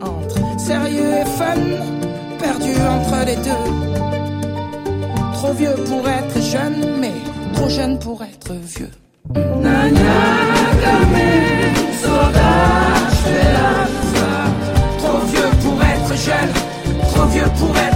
[0.00, 1.54] entre sérieux et fun,
[2.38, 3.66] perdu entre les deux.
[5.32, 7.12] Trop vieux pour être jeune, mais
[7.54, 8.90] trop jeune pour être vieux.
[14.98, 16.52] Trop vieux pour être jeune,
[17.12, 17.87] trop vieux pour être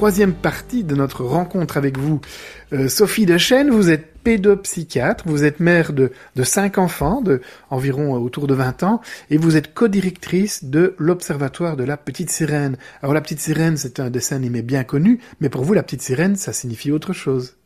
[0.00, 2.22] troisième partie de notre rencontre avec vous.
[2.72, 6.10] Euh, Sophie Dechaine, vous êtes pédopsychiatre, vous êtes mère de,
[6.42, 11.76] cinq enfants, de environ euh, autour de 20 ans, et vous êtes co-directrice de l'Observatoire
[11.76, 12.78] de la Petite Sirène.
[13.02, 16.00] Alors la Petite Sirène, c'est un dessin animé bien connu, mais pour vous, la Petite
[16.00, 17.58] Sirène, ça signifie autre chose.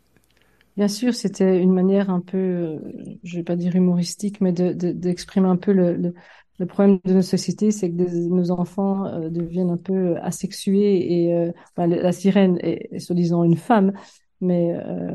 [0.76, 2.78] Bien sûr, c'était une manière un peu, euh,
[3.22, 6.14] je vais pas dire humoristique, mais d'exprimer de, un peu le, le
[6.62, 11.50] problème de nos sociétés, c'est que nos enfants euh, deviennent un peu asexués et euh,
[11.76, 13.92] la sirène est, soi-disant une femme,
[14.40, 15.12] mais euh,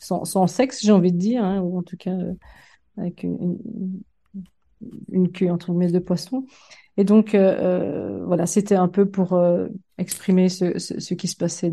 [0.00, 2.16] sans, sexe, j'ai envie de dire, hein, ou en tout cas
[2.98, 4.02] avec une,
[5.32, 6.44] queue entre mes deux poissons.
[6.98, 9.40] Et donc voilà, c'était un peu pour
[9.96, 11.72] exprimer ce, qui se passait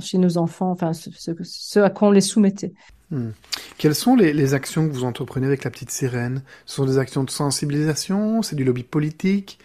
[0.00, 2.72] chez nos enfants, enfin ce, à quoi on les soumettait.
[3.10, 3.30] Hmm.
[3.78, 6.42] Quelles sont les, les, actions que vous entreprenez avec la petite sirène?
[6.64, 9.60] Ce sont des actions de sensibilisation C'est du lobby politique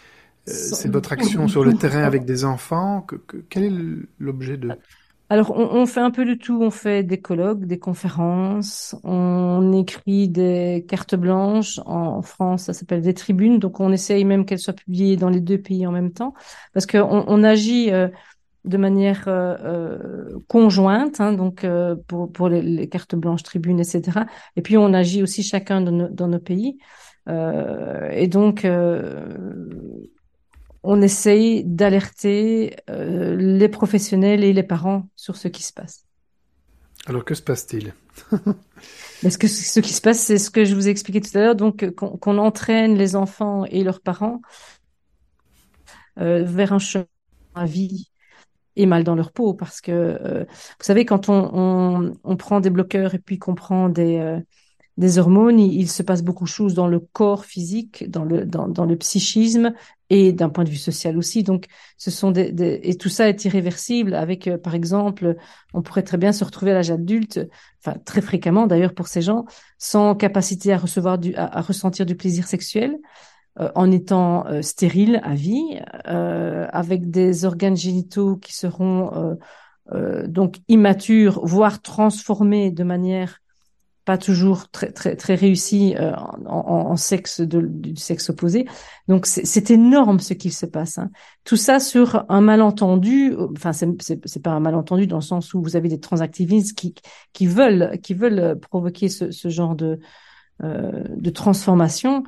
[0.48, 3.74] euh, C'est votre action sur le terrain avec des enfants que, que, Quel est
[4.20, 4.70] l'objet de...
[5.30, 6.62] Alors, on, on, fait un peu de tout.
[6.62, 11.80] On fait des colloques, des conférences, on écrit des cartes blanches.
[11.86, 13.58] En France, ça s'appelle des tribunes.
[13.58, 16.34] Donc, on essaye même qu'elles soient publiées dans les deux pays en même temps.
[16.74, 17.92] Parce qu'on on agit...
[17.92, 18.10] Euh,
[18.63, 23.80] de manière euh, euh, conjointe, hein, donc euh, pour, pour les, les, cartes blanches, tribunes,
[23.80, 24.19] etc.
[24.56, 26.78] Et puis on agit aussi chacun dans nos, dans nos pays.
[27.28, 28.67] Euh, et donc
[30.84, 36.06] on essaye d'alerter les professionnels et les parents sur ce qui se passe.
[37.08, 37.93] Alors que se passe-t-il?
[39.21, 41.41] Parce que ce qui se passe, c'est ce que je vous ai expliqué tout à
[41.41, 44.41] l'heure, donc qu'on qu entraîne les enfants et leurs parents
[46.17, 47.06] vers un chemin
[47.56, 48.11] à vie
[48.76, 52.60] et mal dans leur peau parce que euh, vous savez quand on, on, on, prend
[52.60, 54.40] des bloqueurs et puis qu'on prend des euh,
[54.98, 58.68] des hormones, il, se passe beaucoup de choses dans le corps physique, dans le dans,
[58.68, 59.74] dans le psychisme
[60.10, 61.44] et d'un point de vue social aussi.
[61.44, 61.66] Donc
[61.98, 65.38] ce sont des, des et tout ça est irréversible avec euh, par exemple,
[65.74, 67.40] on pourrait très bien se retrouver à l'âge adulte,
[67.80, 69.46] enfin très fréquemment d'ailleurs pour ces gens,
[69.78, 72.98] sans capacité à recevoir du à, à ressentir du plaisir sexuel
[73.58, 79.38] en étant euh, stérile à vie, euh, avec des organes génitaux qui seront
[80.26, 83.40] donc immatures, voire transformés de manière
[84.06, 85.96] pas toujours très très très réussie
[86.48, 88.66] en, en, sexe de, du sexe opposé.
[89.10, 90.98] Donc c'est énorme ce qu'il se passe.
[90.98, 91.10] Hein.
[91.44, 93.36] Tout ça sur un malentendu.
[93.58, 96.96] Enfin c'est pas un malentendu dans le sens où vous avez des transactivistes qui
[97.34, 100.00] qui veulent qui veulent provoquer ce, ce genre de
[100.62, 102.24] de transformation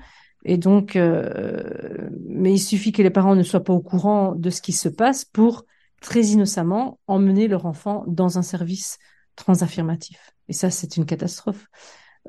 [0.45, 4.49] et donc, euh, mais il suffit que les parents ne soient pas au courant de
[4.49, 5.65] ce qui se passe pour
[6.01, 8.99] très innocemment emmener leur enfant dans un service
[9.35, 10.33] transaffirmatif.
[10.49, 11.67] Et ça, c'est une catastrophe.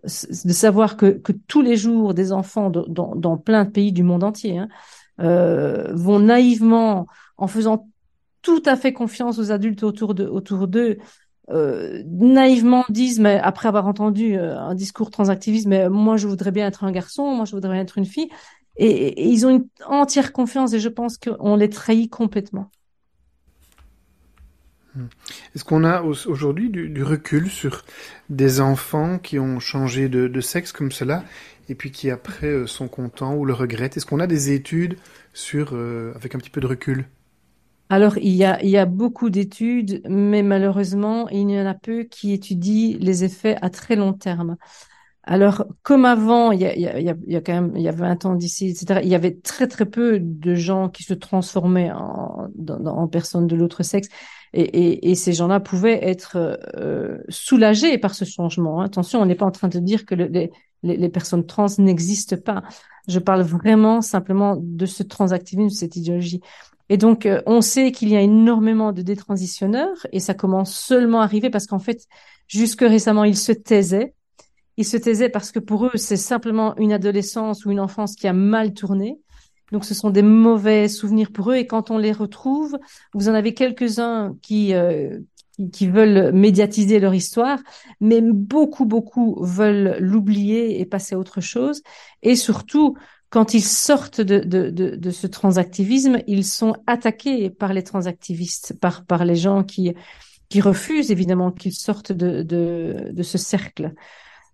[0.03, 4.03] De savoir que, que tous les jours, des enfants dans, dans, plein de pays du
[4.03, 4.69] monde entier hein,
[5.21, 7.89] euh, vont naïvement, en faisant
[8.43, 10.99] tout à fait confiance aux adultes autour de autour d'eux,
[11.51, 16.51] euh, naïvement disent, mais après avoir entendu euh, un discours transactiviste, mais moi je voudrais
[16.51, 18.31] bien être un garçon, moi je voudrais bien être une fille,
[18.77, 22.71] et, ils ont une entière confiance et je pense qu'on les trahit complètement.
[24.95, 25.07] Hmm.
[25.55, 27.85] Est-ce qu'on a aujourd'hui du, recul sur
[28.31, 31.25] des enfants qui ont changé de, sexe comme cela
[31.69, 33.99] et puis qui après euh, sont contents ou le regrettent?
[33.99, 34.97] Est-ce qu'on a des études
[35.35, 35.75] sur
[36.15, 37.07] avec un petit peu de recul?
[37.91, 42.97] Alors, il y a, beaucoup d'études, mais malheureusement, il y en a peu qui étudient
[42.99, 44.57] les effets à très long terme.
[45.23, 48.27] Alors, comme avant, il y a, il y a, quand même, il y a 20
[48.27, 53.09] ans d'ici, etc., il y avait très, très peu de gens qui se transformaient en,
[53.09, 54.09] personnes de l'autre sexe.
[54.55, 58.81] Et, ces gens-là pouvaient être euh, soulagés par ce changement.
[58.81, 60.51] Attention, on n'est pas en train de dire que le, les,
[60.83, 62.63] les, les, personnes trans n'existent pas.
[63.09, 66.41] Je parle vraiment simplement de ce transactivisme, de cette idéologie.
[66.89, 71.21] Et donc, euh, on sait qu'il y a énormément de détransitionneurs et ça commence seulement
[71.21, 72.07] à arriver parce qu'en fait,
[72.47, 74.15] jusque récemment, ils se taisaient.
[74.77, 78.27] Ils se taisaient parce que pour eux, c'est simplement une adolescence ou une enfance qui
[78.27, 79.19] a mal tourné.
[79.73, 81.57] Donc, ce sont des mauvais souvenirs pour eux.
[81.57, 82.77] Et quand on les retrouve,
[83.15, 85.19] vous en avez quelques-uns qui, euh,
[85.73, 87.61] qui, veulent médiatiser leur histoire,
[88.01, 91.83] mais beaucoup, beaucoup veulent l'oublier et passer à autre chose.
[92.23, 92.97] Et surtout,
[93.35, 99.05] quand ils sortent de, de, de, ce transactivisme, ils sont attaqués par les transactivistes, par,
[99.05, 99.93] par les gens qui,
[100.49, 103.93] qui refusent évidemment qu'ils sortent de, ce cercle.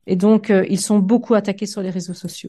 [0.07, 2.49] Et donc, euh, ils sont beaucoup attaqués sur les réseaux sociaux.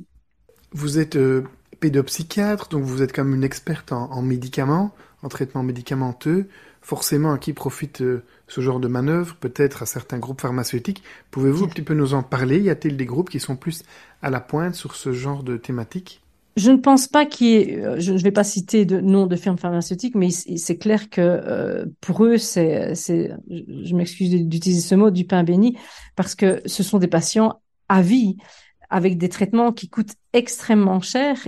[0.71, 1.43] Vous êtes euh,
[1.81, 6.47] pédopsychiatre, donc vous êtes comme une experte en, en, médicaments, en traitement médicamenteux.
[6.81, 11.03] Forcément, à qui profite euh, ce genre de manœuvre Peut-être à certains groupes pharmaceutiques.
[11.29, 12.61] Pouvez-vous un petit peu nous en parler?
[12.61, 13.83] Y a-t-il des groupes qui sont plus
[14.21, 16.20] à la pointe sur ce genre de thématique?
[16.57, 19.27] Je ne pense pas qu'il y ait, euh, je ne vais pas citer de nom
[19.27, 24.81] de firmes pharmaceutiques, mais c'est clair que euh, pour eux, c'est, c'est, je m'excuse d'utiliser
[24.81, 25.77] ce mot, du pain béni,
[26.15, 28.37] parce que ce sont des patients à vie
[28.89, 31.47] avec des traitements qui coûtent extrêmement cher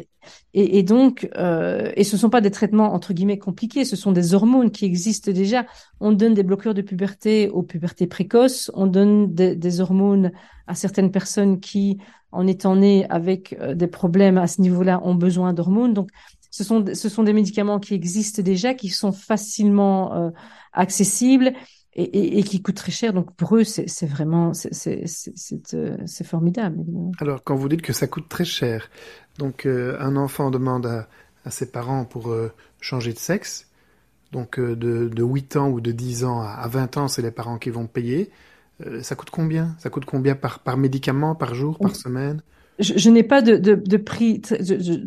[0.53, 4.33] et, donc euh, et ce sont pas des traitements entre guillemets compliqués, ce sont des
[4.33, 5.65] hormones qui existent déjà.
[5.99, 10.31] On donne des bloqueurs de puberté aux pubertés précoces, on donne des, hormones
[10.67, 11.97] à certaines personnes qui
[12.31, 15.93] en étant nées avec euh, des problèmes à ce niveau-là ont besoin d'hormones.
[15.93, 16.09] Donc
[16.51, 20.29] ce sont ce sont des médicaments qui existent déjà, qui sont facilement euh,
[20.73, 21.53] accessibles
[21.95, 23.13] et, qui coûte très cher.
[23.13, 25.03] Donc pour eux, c'est vraiment c'est
[25.73, 26.83] euh, formidable.
[27.19, 28.89] Alors quand vous dites que ça coûte très cher,
[29.37, 31.07] donc euh, un enfant demande à,
[31.45, 33.67] à ses parents pour euh, changer de sexe,
[34.31, 37.21] donc euh, de, de 8 ans ou de 10 ans à, à 20 ans, c'est
[37.21, 38.31] les parents qui vont payer.
[39.01, 39.75] ça coûte combien?
[39.79, 42.41] Ça coûte combien par, par médicament, par jour, par semaine?
[42.79, 44.41] Je, n'ai pas de, de, de prix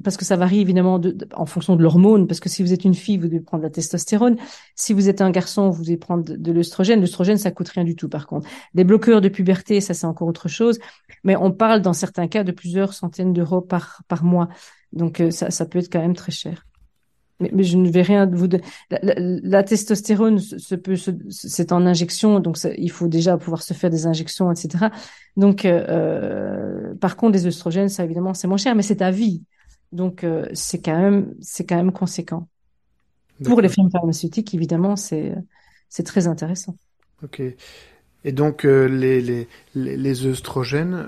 [0.05, 2.27] parce que ça varie évidemment de, en fonction de l'hormone.
[2.27, 4.37] Parce que si vous êtes une fille, vous devez prendre la testostérone.
[4.75, 7.01] Si vous êtes un garçon, vous devez prendre de, l'œstrogène.
[7.01, 8.09] L'œstrogène, ça coûte rien du tout.
[8.09, 10.79] Par contre, des bloqueurs de puberté, ça c'est encore autre chose.
[11.25, 14.49] Mais on parle dans certains cas de plusieurs centaines d'euros par mois.
[14.93, 16.67] Donc euh, ça peut être quand même très cher.
[17.39, 18.61] Mais, je ne vais rien vous de...
[18.91, 20.97] la, testostérone se peut
[21.29, 24.87] c'est en injection donc il faut déjà pouvoir se faire des injections etc
[25.37, 29.11] donc euh, euh, par contre les oestrogènes ça évidemment c'est moins cher mais c'est à
[29.11, 29.43] vie.
[29.93, 32.49] Donc euh, c'est quand même c'est quand même conséquent.
[33.45, 35.35] Pour les firmes pharmaceutiques évidemment c'est
[35.89, 36.75] c'est très intéressant.
[37.23, 37.43] Ok.
[38.25, 41.05] Et donc les, les les les œstrogènes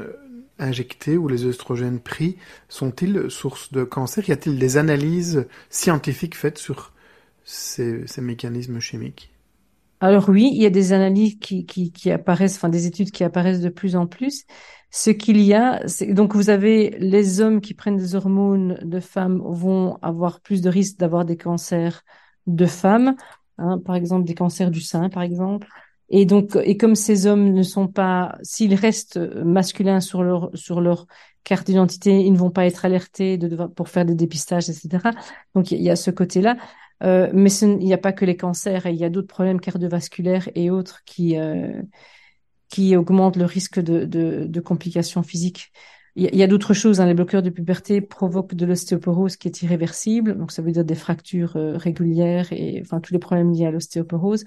[0.58, 2.36] injectés ou les œstrogènes pris
[2.68, 4.28] sont-ils source de cancer?
[4.28, 6.92] Y a-t-il des analyses scientifiques faites sur
[7.44, 9.32] ces, mécanismes chimiques?
[10.00, 13.60] Alors oui, il y a des analyses qui, qui, apparaissent, enfin des études qui apparaissent
[13.60, 14.44] de plus en plus.
[14.90, 19.00] Ce qu'il y a, c'est donc vous avez les hommes qui prennent des hormones de
[19.00, 22.02] femmes vont avoir plus de risques d'avoir des cancers
[22.46, 23.16] de femmes,
[23.58, 25.68] hein, par exemple des cancers du sein, par exemple.
[26.10, 30.80] Et donc, et comme ces hommes ne sont pas, s'ils restent masculins sur leur sur
[30.80, 31.06] leur
[31.44, 35.10] carte d'identité, ils ne vont pas être alertés de, pour faire des dépistages, etc.
[35.54, 36.56] Donc il y, a ce côté-là.
[37.02, 40.48] Euh, mais il n'y a pas que les cancers, il y a d'autres problèmes cardiovasculaires
[40.54, 41.80] et autres qui euh,
[42.68, 45.72] qui augmentent le risque de, de, de complications physiques.
[46.16, 47.00] Il y a, d'autres choses.
[47.00, 47.06] Hein.
[47.06, 50.96] Les bloqueurs de puberté provoquent de l'ostéoporose qui est irréversible, donc ça veut dire des
[50.96, 54.44] fractures euh, régulières et enfin tous les problèmes liés à l'ostéoporose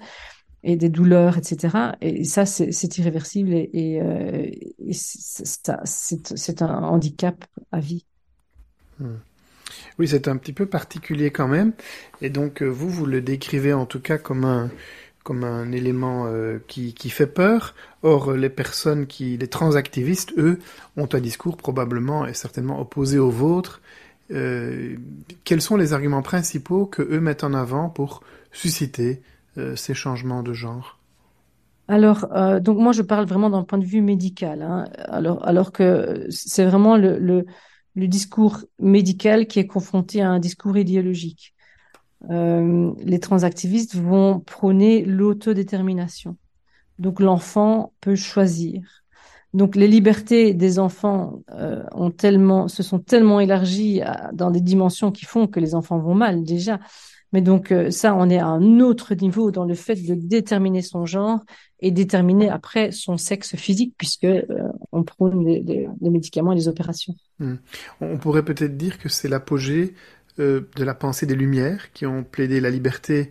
[0.64, 1.76] et des douleurs, etc.
[2.00, 4.48] Et ça, c'est irréversible et, euh,
[4.92, 8.04] c'est un handicap à vie.
[8.98, 9.16] Hmm.
[9.98, 11.72] Oui, c'est un petit peu particulier quand même.
[12.20, 14.70] Et donc, euh, vous, vous le décrivez en tout cas comme un,
[15.24, 17.74] comme un élément euh, qui, qui fait peur.
[18.02, 20.60] Or, les personnes qui, les transactivistes, eux,
[20.96, 23.80] ont un discours probablement et certainement opposé au vôtre.
[24.28, 29.20] Quels sont les arguments principaux que eux mettent en avant pour susciter
[29.58, 30.98] euh, ces changements de genre
[31.88, 34.84] alors, euh, donc moi, je parle vraiment d'un point de vue médical, hein.
[35.08, 37.44] alors, alors que c'est vraiment le,
[37.96, 41.54] discours médical qui est confronté à un discours idéologique.
[42.30, 46.36] Euh, les transactivistes vont prôner l'autodétermination.
[47.00, 49.02] Donc, l'enfant peut choisir.
[49.52, 51.42] Donc, les libertés des enfants
[51.92, 54.00] ont tellement, se sont tellement élargies
[54.32, 56.78] dans des dimensions qui font que les enfants vont mal déjà.
[57.32, 60.82] Mais donc euh, ça, on est à un autre niveau dans le fait de déterminer
[60.82, 61.40] son genre
[61.80, 64.44] et déterminer après son sexe physique, puisque euh,
[64.92, 67.14] on prône les, médicaments et les opérations.
[67.38, 67.54] Hmm.
[68.00, 69.94] On pourrait peut-être dire que c'est l'apogée
[70.38, 73.30] euh, de la pensée des Lumières qui ont plaidé la liberté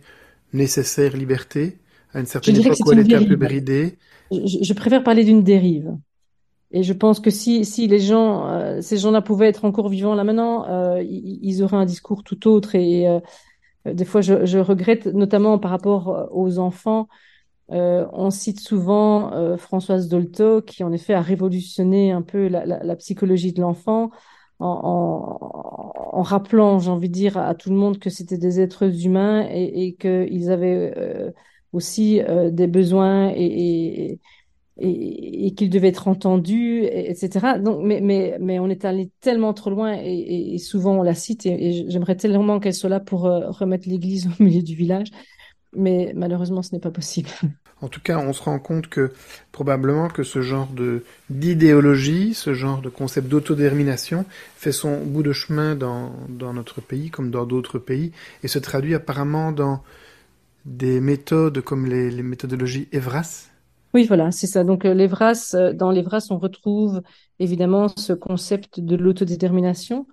[0.52, 1.78] nécessaire, liberté,
[2.12, 3.96] à une certaine époque où elle était un peu bridée.
[4.30, 5.96] Je, préfère parler d'une dérive.
[6.72, 10.24] Et je pense que si, si les gens, ces gens-là pouvaient être encore vivants là
[10.24, 10.66] maintenant,
[11.00, 13.20] ils, ils, auraient un discours tout autre et euh,
[13.84, 17.08] des fois, je, regrette, notamment par rapport euh, aux enfants.
[17.70, 23.52] Euh, on cite souvent Françoise Dolto, qui en effet a révolutionné un peu la, psychologie
[23.52, 24.10] de l'enfant,
[24.60, 29.46] en, rappelant, j'ai envie de dire, à tout le monde que c'était des êtres humains
[29.50, 31.32] et, qu'ils avaient
[31.72, 32.20] aussi
[32.50, 34.20] des besoins et, et,
[34.82, 37.58] qu'il devait être entendu, etc.
[37.62, 41.46] Donc, mais, mais, mais on est allé tellement trop loin et, souvent on la cite
[41.46, 45.08] et, j'aimerais tellement qu'elle soit là pour euh, remettre l'église au milieu du village,
[45.76, 47.28] mais malheureusement ce n'est pas possible.
[47.80, 49.12] En tout cas, on se rend compte que
[49.50, 54.24] probablement que ce genre de d'idéologie, ce genre de concept d'autodétermination
[54.56, 58.12] fait son bout de chemin dans, dans notre pays comme dans d'autres pays
[58.44, 59.82] et se traduit apparemment dans
[60.64, 63.48] des méthodes comme les, les méthodologies Evras,
[63.94, 64.64] oui, voilà, c'est ça.
[64.64, 67.02] Donc, euh, l'Evras, euh, dans l'Evras, on retrouve
[67.38, 70.06] évidemment ce concept de l'autodétermination.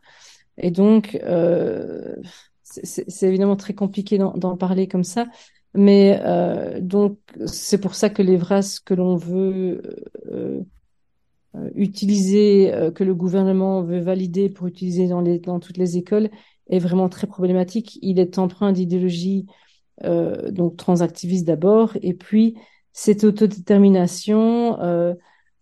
[0.58, 2.16] Et donc, euh,
[2.64, 5.28] c'est évidemment très compliqué d'en parler comme ça.
[5.74, 9.82] Mais euh, donc, c'est pour ça que l'Evras que l'on veut
[10.30, 10.62] euh,
[11.76, 16.30] utiliser, que le gouvernement veut valider pour utiliser dans, les, dans toutes les écoles,
[16.70, 17.98] est vraiment très problématique.
[18.02, 19.46] Il est empreint d'idéologie
[20.04, 22.56] donc transactiviste d'abord, et puis
[23.00, 25.14] cette autodétermination euh,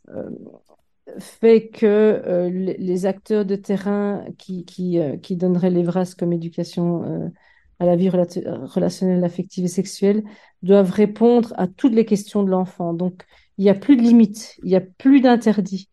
[0.09, 0.31] euh,
[1.19, 5.85] fait que euh, les, acteurs de terrain qui, qui, qui donneraient les
[6.17, 7.31] comme éducation
[7.77, 10.23] à la vie relationnelle, affective et sexuelle
[10.63, 12.95] doivent répondre à toutes les questions de l'enfant.
[12.95, 13.23] Donc,
[13.59, 15.91] il n'y a plus de limites, il n'y a plus d'interdits.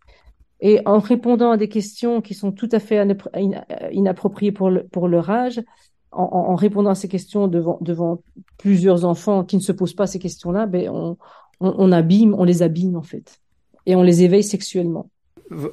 [0.61, 3.07] Et en répondant à des questions qui sont tout à fait
[3.93, 5.61] inappropriées pour leur âge,
[6.17, 8.23] en, répondant à ces questions devant, devant
[8.59, 11.17] plusieurs enfants qui ne se posent pas ces questions-là, ben on,
[11.61, 13.41] on, abîme, on les abîme en fait,
[13.87, 15.11] et on les éveille sexuellement.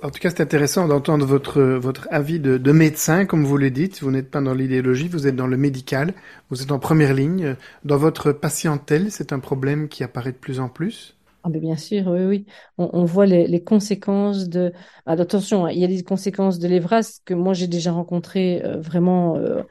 [0.03, 3.71] En tout cas, c'est intéressant d'entendre votre votre avis de, de, médecin, comme vous le
[3.71, 4.03] dites.
[4.03, 6.13] Vous n'êtes pas dans l'idéologie, vous êtes dans le médical.
[6.49, 7.55] Vous êtes en première ligne.
[7.85, 11.15] Dans votre patientèle, c'est un problème qui apparaît de plus en plus?
[11.43, 12.45] Ah ben bien sûr, oui, oui.
[12.77, 14.71] On, voit les, les, conséquences de.
[15.07, 18.63] Ah, attention, hein, il y a des conséquences de l'Evras que moi j'ai déjà rencontrées
[18.63, 19.63] euh, vraiment euh,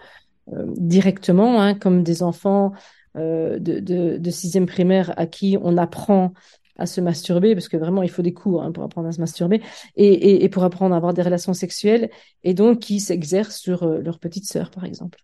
[0.76, 2.72] directement, hein, comme des enfants
[3.14, 6.32] de, de, sixième primaire à qui on apprend
[6.76, 9.20] à se masturber, parce que vraiment il faut des cours hein, pour apprendre à se
[9.20, 9.60] masturber,
[9.96, 12.10] et, et, et, pour apprendre à avoir des relations sexuelles,
[12.44, 15.18] et donc qui s'exercent sur leur petite sœur, par exemple.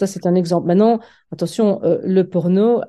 [0.00, 0.66] Ça, c'est un exemple.
[0.66, 0.98] Maintenant,
[1.30, 2.80] attention, euh, le porno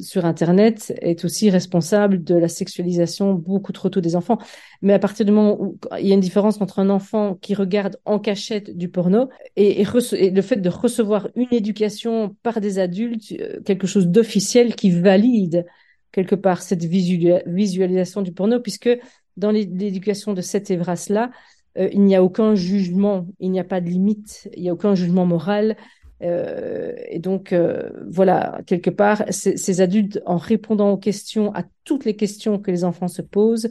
[0.00, 4.38] sur Internet est aussi responsable de la sexualisation beaucoup trop tôt des enfants.
[4.82, 7.54] Mais à partir du moment où il y a une différence entre un enfant qui
[7.54, 13.32] regarde en cachette du porno et, le fait de recevoir une éducation par des adultes,
[13.38, 15.66] euh, quelque chose d'officiel qui valide
[16.10, 18.90] quelque part cette visualisation du porno, puisque
[19.36, 21.30] dans l'éducation de cette Evras-là,
[21.78, 24.72] euh, il n'y a aucun jugement, il n'y a pas de limite, il n'y a
[24.72, 25.76] aucun jugement moral,
[26.22, 32.04] euh, et donc, euh, voilà, quelque part, ces adultes, en répondant aux questions, à toutes
[32.04, 33.68] les questions que les enfants se posent,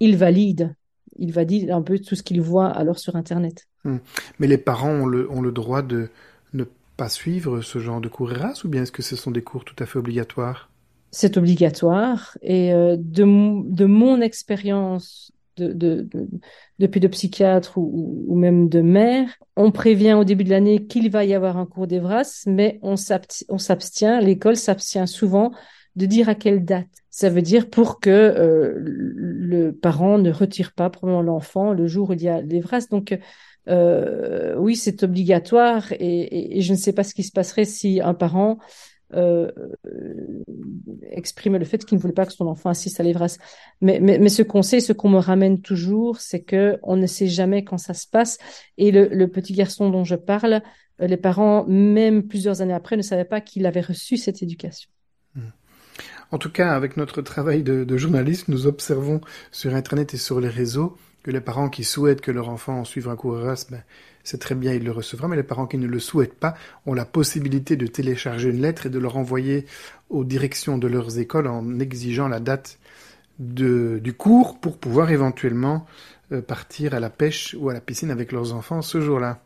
[0.00, 0.74] ils valident.
[1.18, 3.68] Ils valident un peu tout ce qu'ils voient alors sur Internet.
[3.84, 3.98] Hmm.
[4.38, 6.08] Mais les parents ont le, ont le droit de
[6.54, 6.64] ne
[6.96, 9.64] pas suivre ce genre de cours Eras ou bien est-ce que ce sont des cours
[9.64, 10.70] tout à fait obligatoires?
[11.10, 12.38] C'est obligatoire.
[12.40, 13.24] Et euh, de,
[13.70, 16.08] de mon expérience de, de,
[16.78, 19.28] de, pédopsychiatre ou, ou, même de mère.
[19.56, 22.96] On prévient au début de l'année qu'il va y avoir un cours d'Evras, mais on
[22.96, 25.52] s'abstient, l'école s'abstient souvent
[25.96, 26.88] de dire à quelle date.
[27.10, 32.10] Ça veut dire pour que euh, le parent ne retire pas probablement l'enfant le jour
[32.10, 32.86] où il y a l'Evras.
[32.90, 33.18] Donc
[33.68, 38.14] euh, oui, c'est obligatoire et, je ne sais pas ce qui se passerait si un
[38.14, 38.58] parent
[39.14, 39.50] euh,
[41.10, 43.38] exprime le fait qu'il ne voulait pas que son enfant assiste à l'Evras.
[43.80, 47.06] Mais, mais, mais, ce qu'on sait, ce qu'on me ramène toujours, c'est que on ne
[47.06, 48.38] sait jamais quand ça se passe.
[48.78, 50.62] Et le, petit garçon dont je parle,
[51.00, 54.90] euh, les parents, même plusieurs années après, ne savaient pas qu'il avait reçu cette éducation.
[56.30, 60.40] En tout cas, avec notre travail de, de journaliste, nous observons sur Internet et sur
[60.40, 63.84] les réseaux que les parents qui souhaitent que leur enfant suive un cours Erasmus, ben,
[64.24, 66.54] c'est très bien, il le recevra, mais les parents qui ne le souhaitent pas
[66.86, 69.66] ont la possibilité de télécharger une lettre et de leur envoyer
[70.10, 72.78] aux directions de leurs écoles en exigeant la date
[73.38, 75.86] de, du cours pour pouvoir éventuellement
[76.32, 79.40] euh, partir à la pêche ou à la piscine avec leurs enfants ce jour-là.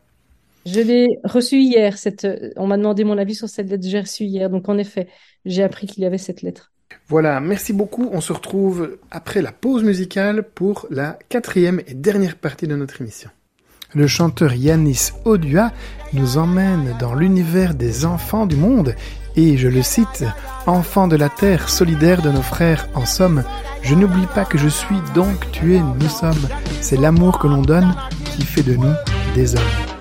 [0.65, 1.97] Je l'ai reçu hier.
[1.97, 3.87] Cette, on m'a demandé mon avis sur cette lettre.
[3.87, 4.49] J'ai reçu hier.
[4.49, 5.07] Donc en effet,
[5.45, 6.73] j'ai appris qu'il y avait cette lettre.
[7.07, 8.09] Voilà, merci beaucoup.
[8.11, 13.01] On se retrouve après la pause musicale pour la quatrième et dernière partie de notre
[13.01, 13.29] émission.
[13.97, 15.71] Le chanteur Yanis Odua
[16.13, 18.93] nous emmène dans l'univers des enfants du monde
[19.35, 20.23] et, je le cite,
[20.67, 23.43] Enfants de la terre, solidaire de nos frères, en somme,
[23.81, 26.47] je n'oublie pas que je suis donc tué, nous sommes.
[26.79, 27.95] C'est l'amour que l'on donne
[28.35, 28.93] qui fait de nous
[29.33, 29.96] des hommes.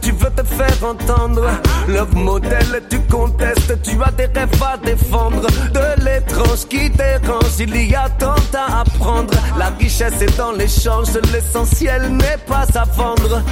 [0.00, 1.46] Tu veux te faire entendre.
[1.88, 5.46] Leur modèle, tu contestes, tu as des rêves à défendre.
[5.72, 9.34] De l'étrange qui dérange, il y a tant à apprendre.
[9.58, 13.42] La richesse est dans l'échange, l'essentiel n'est pas à vendre.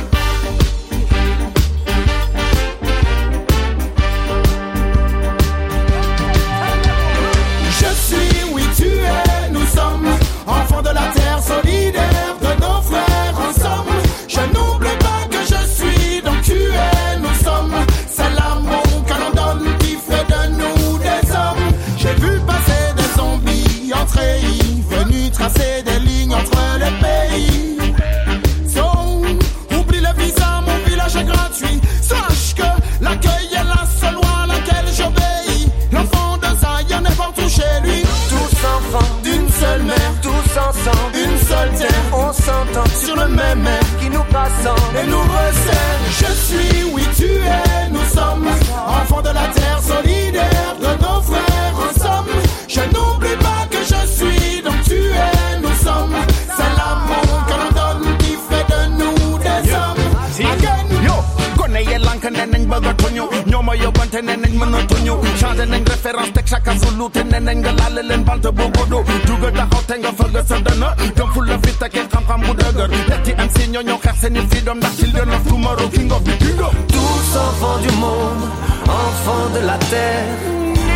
[64.13, 67.73] Ma yóbbante ne nañ mënatuñu changé nañ référence teg chaka sulu te ne nañ nga
[67.73, 71.59] laale leen balte bu gudd duga taxaw te nga fëgg sa dëna gëm fu la
[71.63, 75.29] fi tekkee xam-xam bu dëgër letti am si ñoo ñoo xeex seeni freedom ndax children
[75.35, 78.45] of tomorrow king of the kingdom Tous enfants du monde,
[78.87, 80.37] enfants de la terre.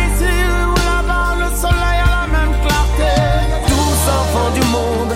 [0.03, 0.33] Ici
[0.65, 3.13] ou là-bas, le soleil a la même clarté.
[3.69, 5.13] Tous enfants du monde,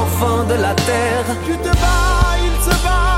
[0.00, 1.26] enfants de la terre.
[1.46, 3.17] Tu te bats, il se bat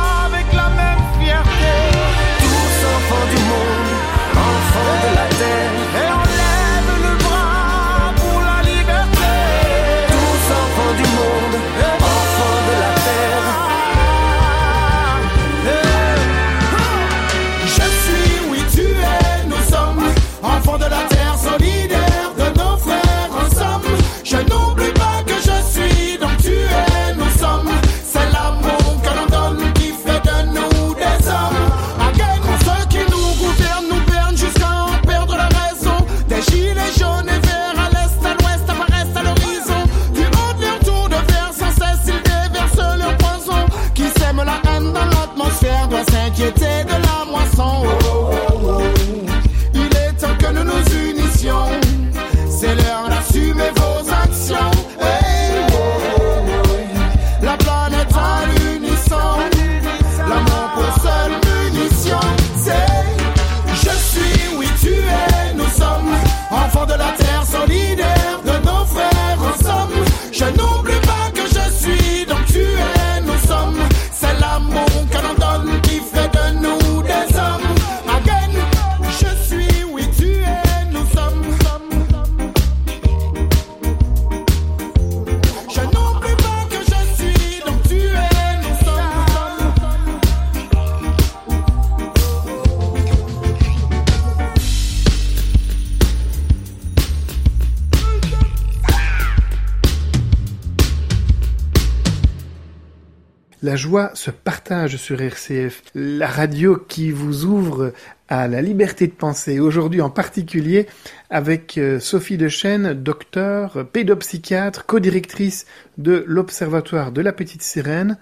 [104.88, 107.92] sur RCF, la radio qui vous ouvre
[108.28, 109.60] à la liberté de penser.
[109.60, 110.86] Aujourd'hui en particulier
[111.28, 115.66] avec euh, Sophie Dechaine, docteur, pédopsychiatre, codirectrice
[115.98, 118.16] de l'Observatoire de la Petite Sirène,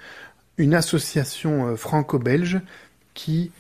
[0.57, 2.61] une association euh, franco-belge
[3.15, 3.53] qui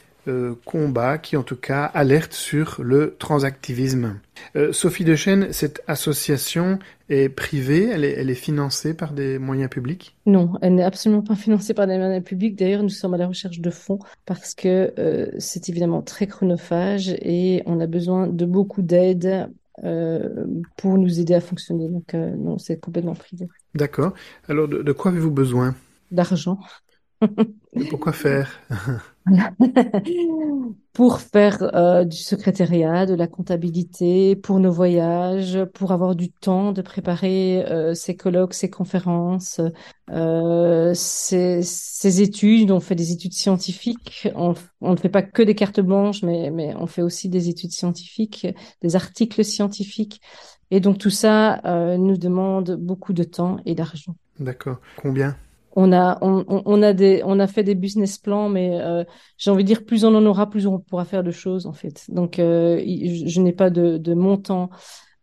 [0.64, 4.20] combat, qui en tout cas alerte sur le transactivisme.
[4.56, 9.70] Euh, Sophie Dechaine, cette association est privée, elle est, elle est financée par des moyens
[9.70, 10.16] publics?
[10.26, 12.56] Non, elle n'est absolument pas financée par des moyens publics.
[12.56, 17.08] D'ailleurs, nous sommes à la recherche de fonds parce que euh, c'est évidemment très chronophage
[17.08, 19.48] et on a besoin de beaucoup d'aide
[19.84, 20.44] euh,
[20.76, 21.88] pour nous aider à fonctionner.
[21.88, 23.48] Donc, euh, non, c'est complètement privé.
[23.74, 24.12] D'accord.
[24.48, 25.74] Alors de, de quoi avez-vous besoin?
[26.10, 26.58] D'argent.
[27.90, 28.60] Pourquoi faire?
[30.92, 36.72] Pour faire euh, du secrétariat, de la comptabilité, pour nos voyages, pour avoir du temps
[36.72, 39.60] de préparer euh, ces colloques, ces conférences,
[40.10, 42.70] euh, ces, ces études.
[42.72, 44.28] On fait des études scientifiques.
[44.34, 47.48] On, on ne fait pas que des cartes blanches, mais, mais on fait aussi des
[47.48, 48.46] études scientifiques,
[48.82, 50.20] des articles scientifiques.
[50.70, 54.16] Et donc tout ça euh, nous demande beaucoup de temps et d'argent.
[54.40, 54.78] D'accord.
[54.96, 55.36] Combien?
[55.80, 59.04] On a, on, on- a des, on a fait des business plans, mais euh,
[59.36, 61.72] j'ai envie de dire plus on en aura, plus on pourra faire de choses en
[61.72, 62.04] fait.
[62.08, 64.70] Donc euh, je, n'ai pas de, de montant,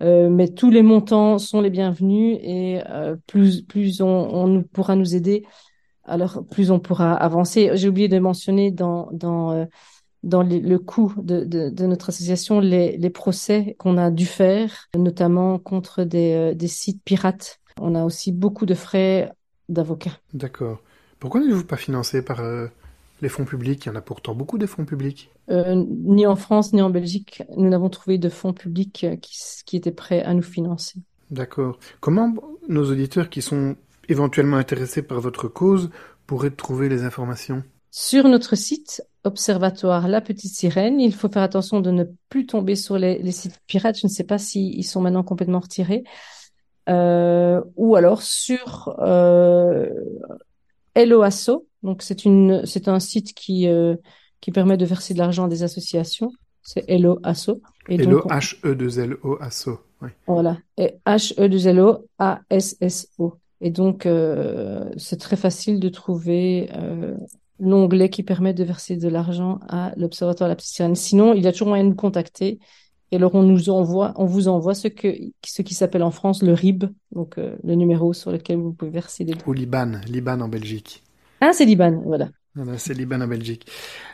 [0.02, 4.96] euh, mais tous les montants sont les bienvenus et euh, plus plus on, on pourra
[4.96, 5.44] nous aider,
[6.06, 7.72] alors plus on pourra avancer.
[7.74, 9.66] J'ai oublié de mentionner dans dans euh,
[10.24, 14.88] dans le coût de, de, de notre association les, les procès qu'on a dû faire,
[14.98, 17.60] notamment contre des, euh, des sites pirates.
[17.80, 19.32] On a aussi beaucoup de frais
[19.70, 20.18] d'avocats.
[20.34, 20.82] D'accord.
[21.20, 22.68] Pourquoi n'êtes-vous pas financé par euh,
[23.22, 23.86] les fonds publics?
[23.86, 25.30] Il y en a pourtant beaucoup des fonds publics.
[25.50, 29.16] Euh, ni en France ni en Belgique, nous n'avons trouvé de fonds publics euh,
[29.66, 31.00] qui, étaient prêts à nous financer.
[31.32, 31.80] D'accord.
[32.00, 32.34] Comment
[32.68, 33.76] nos auditeurs qui sont
[34.10, 35.90] éventuellement intéressés par votre cause
[36.28, 37.64] pourraient trouver les informations?
[37.92, 42.76] Sur notre site Observatoire La Petite Sirène, il faut faire attention de ne plus tomber
[42.76, 43.98] sur les, les sites pirates.
[43.98, 46.04] Je ne sais pas s'ils sont maintenant complètement retirés.
[46.88, 49.90] Euh, ou alors sur euh,
[50.96, 51.68] LOASO.
[51.84, 53.96] Donc c'est une, c'est un site qui euh,
[54.42, 56.32] qui permet de verser de l'argent à des associations.
[56.62, 57.62] C'est LOASO.
[57.90, 59.80] Et Hello, donc, H-E-2-L-O, ASSO.
[60.02, 60.10] Oui.
[60.28, 63.34] Voilà, et H-E-2-L-O-A-S-S-O.
[63.62, 67.16] Et donc, euh, c'est très facile de trouver euh,
[67.60, 70.96] l'onglet qui permet de verser de l'argent à l'Observatoire de la Petite Sirène.
[70.96, 72.60] Sinon, il y a toujours moyen de nous contacter.
[73.12, 75.08] Et alors, on nous envoie, on vous envoie ce que,
[75.46, 78.92] ce qui s'appelle en France le RIB, donc euh, le numéro sur lequel vous pouvez
[78.92, 79.34] verser des.
[79.46, 81.04] Ou Liban, Liban en Belgique.
[81.42, 82.30] Ah, c'est Liban, voilà.
[82.78, 83.68] c'est Liban en Belgique.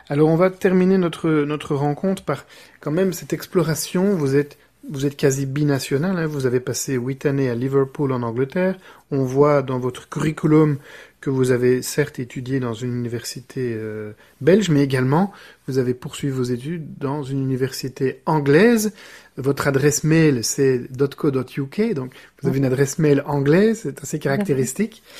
[0.08, 2.44] Alors on va terminer notre notre rencontre par
[2.80, 4.14] quand même cette exploration.
[4.14, 4.58] Vous êtes
[4.90, 6.18] vous êtes quasi binational.
[6.18, 6.26] Hein.
[6.26, 8.76] Vous avez passé huit années à Liverpool en Angleterre.
[9.10, 10.78] On voit dans votre curriculum
[11.22, 14.12] que vous avez certes étudié dans une université euh,
[14.42, 15.32] belge, mais également
[15.66, 18.92] vous avez poursuivi vos études dans une université anglaise.
[19.38, 20.82] Votre adresse mail c'est
[21.16, 22.12] .co.uk, donc
[22.42, 25.02] vous avez une adresse mail anglaise, c'est assez caractéristique.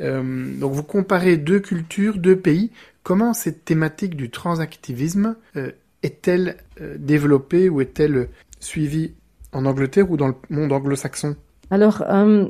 [0.00, 2.70] Euh, donc vous comparez deux cultures, deux pays.
[3.02, 5.70] Comment cette thématique du transactivisme euh,
[6.02, 8.28] est-elle euh, développée ou est-elle
[8.60, 9.14] suivie
[9.52, 11.36] en Angleterre ou dans le monde anglo-saxon?
[11.70, 12.04] Alors,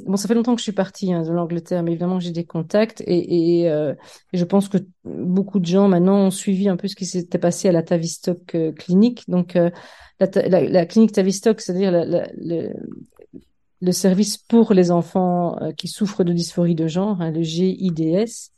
[0.06, 2.44] bon, ça fait longtemps que je suis partie hein, de l'Angleterre, mais évidemment j'ai des
[2.44, 3.94] contacts et, et,
[4.32, 7.68] je pense que beaucoup de gens maintenant ont suivi un peu ce qui s'était passé
[7.68, 9.24] à la Tavistock clinique.
[9.28, 9.56] Donc,
[10.18, 11.92] la, clinique Tavistock, c'est-à-dire
[13.80, 18.52] le, service pour les enfants euh, qui souffrent de dysphorie de genre, hein, le GIDS,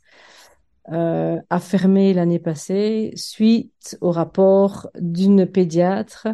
[0.91, 6.29] euh, a fermé l'année passée suite au rapport d'une pédiatre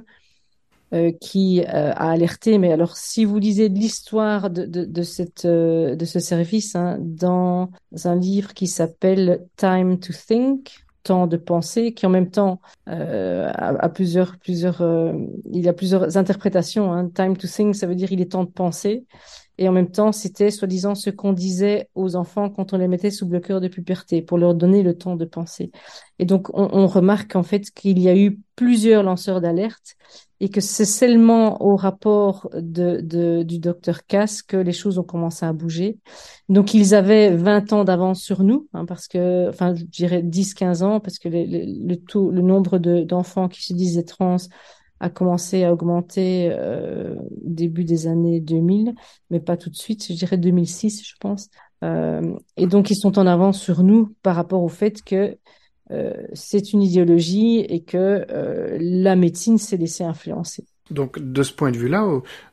[0.93, 2.57] euh, qui a alerté.
[2.57, 7.69] Mais alors, si vous lisez l'histoire de, de, de, cette, de ce service hein, dans
[8.03, 12.59] un livre qui s'appelle Time to Think, temps de penser, qui en même temps
[12.89, 15.13] euh, a, plusieurs, plusieurs, euh,
[15.51, 16.91] il y a plusieurs interprétations.
[16.91, 17.09] Hein.
[17.09, 19.05] Time to think, ça veut dire il est temps de penser.
[19.57, 23.11] Et en même temps, c'était soi-disant ce qu'on disait aux enfants quand on les mettait
[23.11, 25.71] sous bloqueur de puberté, pour leur donner le temps de penser.
[26.19, 29.95] Et donc, on, on remarque en fait qu'il y a eu plusieurs lanceurs d'alerte
[30.39, 35.03] et que c'est seulement au rapport de, de, du docteur Cass que les choses ont
[35.03, 35.97] commencé à bouger.
[36.49, 40.83] Donc, ils avaient 20 ans d'avance sur nous, hein, parce que, enfin, je dirais 10-15
[40.83, 44.37] ans, parce que le, le, nombre d'enfants qui se disaient trans
[44.99, 48.95] a commencé à augmenter euh, au début des années 2000,
[49.29, 51.49] mais pas tout de suite, je dirais 2006, je pense.
[51.83, 55.37] Euh, et donc, ils sont en avance sur nous par rapport au fait que
[55.91, 60.65] euh, c'est une idéologie et que euh, la médecine s'est laissée influencer.
[60.91, 62.07] Donc, de ce point de vue-là,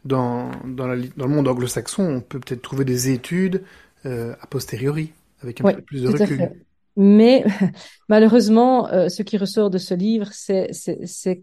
[0.05, 3.63] dans, dans, la, dans, le monde anglo-saxon, on peut peut-être trouver des études
[4.05, 5.13] a posteriori,
[5.43, 6.51] avec un peu plus de recul.
[6.97, 7.45] Mais
[8.09, 10.71] malheureusement, ce qui ressort de ce livre, c'est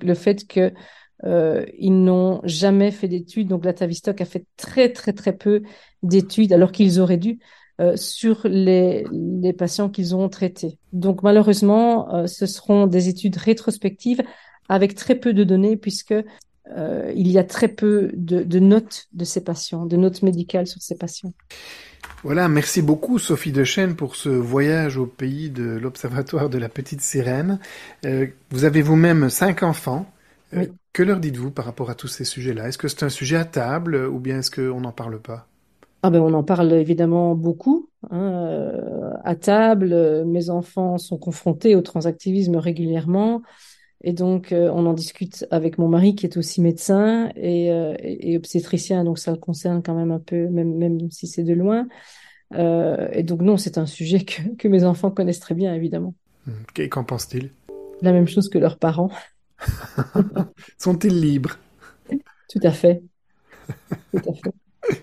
[0.04, 0.72] le fait que
[1.26, 3.47] euh, n'ont jamais fait d'études.
[3.47, 5.64] Donc la Tavistock a fait très très très peu
[6.04, 7.39] d'études, alors qu'ils auraient dû.
[7.80, 10.78] Euh, sur les, les patients qu'ils ont traités.
[10.91, 14.22] Donc malheureusement, euh, ce seront des études rétrospectives
[14.68, 16.14] avec très peu de données puisque
[16.78, 20.67] euh, il y a très peu de, de, notes de ces patients, de notes médicales
[20.67, 21.34] sur ces patients.
[22.24, 27.01] Voilà, merci beaucoup Sophie Dechaine pour ce voyage au pays de l'Observatoire de la Petite
[27.01, 27.59] Sirène.
[28.05, 30.05] Euh, vous avez vous-même cinq enfants.
[30.53, 30.70] Oui.
[30.93, 32.67] Que leur dites-vous par rapport à tous ces sujets-là?
[32.67, 35.47] Est-ce que c'est un sujet à table ou bien est-ce qu'on n'en parle pas?
[36.01, 40.24] Ah ben on en parle évidemment beaucoup hein, euh, à table.
[40.26, 43.41] Mes enfants sont confrontés au transactivisme régulièrement
[44.02, 47.95] et donc euh, on en discute avec mon mari qui est aussi médecin et, euh,
[48.00, 51.54] et, obstétricien, donc ça le concerne quand même un peu, même même si c'est de
[51.54, 51.88] loin.
[52.54, 56.14] et donc non, c'est un sujet que, que mes enfants connaissent très bien évidemment.
[56.78, 57.52] Et qu'en pensent-ils?
[58.02, 59.12] La même chose que leurs parents.
[60.78, 61.58] Sont-ils libres?
[62.50, 63.02] Tout à fait.
[64.12, 64.95] Tout à fait.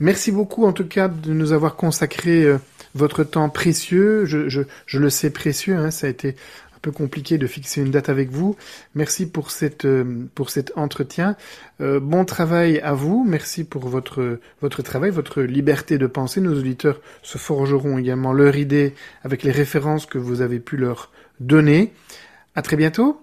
[0.00, 2.58] Merci beaucoup en tout cas de nous avoir consacré euh,
[2.94, 4.24] votre temps précieux.
[4.24, 6.36] Je, je, je le sais précieux, hein, ça a été
[6.84, 8.56] peu compliqué de fixer une date avec vous.
[8.94, 11.34] Merci pour, cette, euh, pour cet entretien.
[11.80, 13.24] Euh, bon travail à vous.
[13.26, 16.42] Merci pour votre, votre travail, votre liberté de penser.
[16.42, 21.10] Nos auditeurs se forgeront également leur idée avec les références que vous avez pu leur
[21.40, 21.94] donner.
[22.54, 23.18] À très bientôt.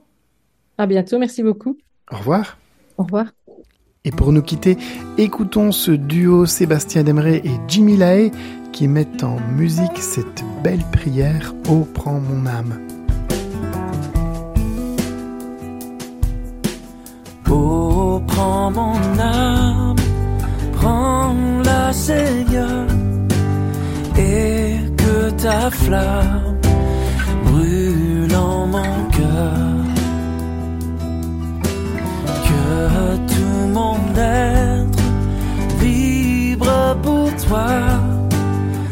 [0.79, 1.19] À bientôt.
[1.19, 1.77] Merci beaucoup.
[2.11, 2.57] Au revoir.
[2.97, 3.27] Au revoir.
[4.03, 4.75] Et pour nous quitter,
[5.19, 8.31] écoutons ce duo Sébastien Demeret et Jimmy Lae
[8.73, 12.90] qui mettent en musique cette belle prière Ô prends mon âme.
[18.27, 19.95] Prends mon âme,
[20.73, 22.87] prends-la Seigneur,
[24.17, 26.57] et que ta flamme
[27.45, 29.71] brûle en mon cœur.
[33.71, 35.03] mon être
[35.79, 37.69] vibre pour toi.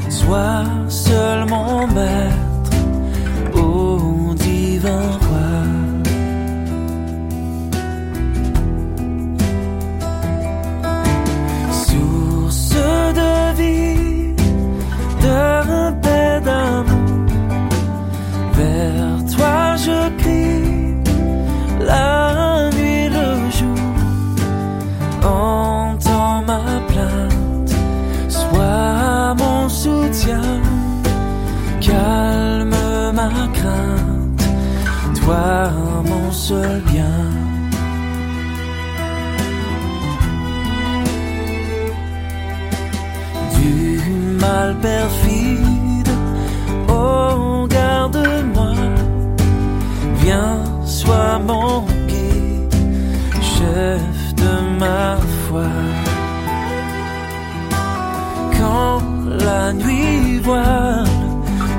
[0.09, 2.77] Sois seul mon maître,
[3.55, 5.18] ô divin
[13.13, 14.35] de vie,
[15.21, 17.25] de paix d'amour.
[18.53, 20.95] Vers toi je crie,
[21.79, 23.85] la nuit, le jour.
[25.23, 27.75] Entends ma plainte,
[28.27, 30.41] sois mon soutien.
[31.81, 32.75] Calme
[33.13, 34.43] ma crainte,
[35.21, 35.71] toi
[36.05, 36.88] mon seul.
[58.57, 61.05] Quand la nuit voile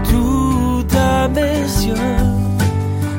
[0.09, 2.17] tout à mes yeux,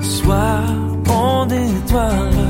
[0.01, 0.59] sois
[1.07, 2.40] mon étoile.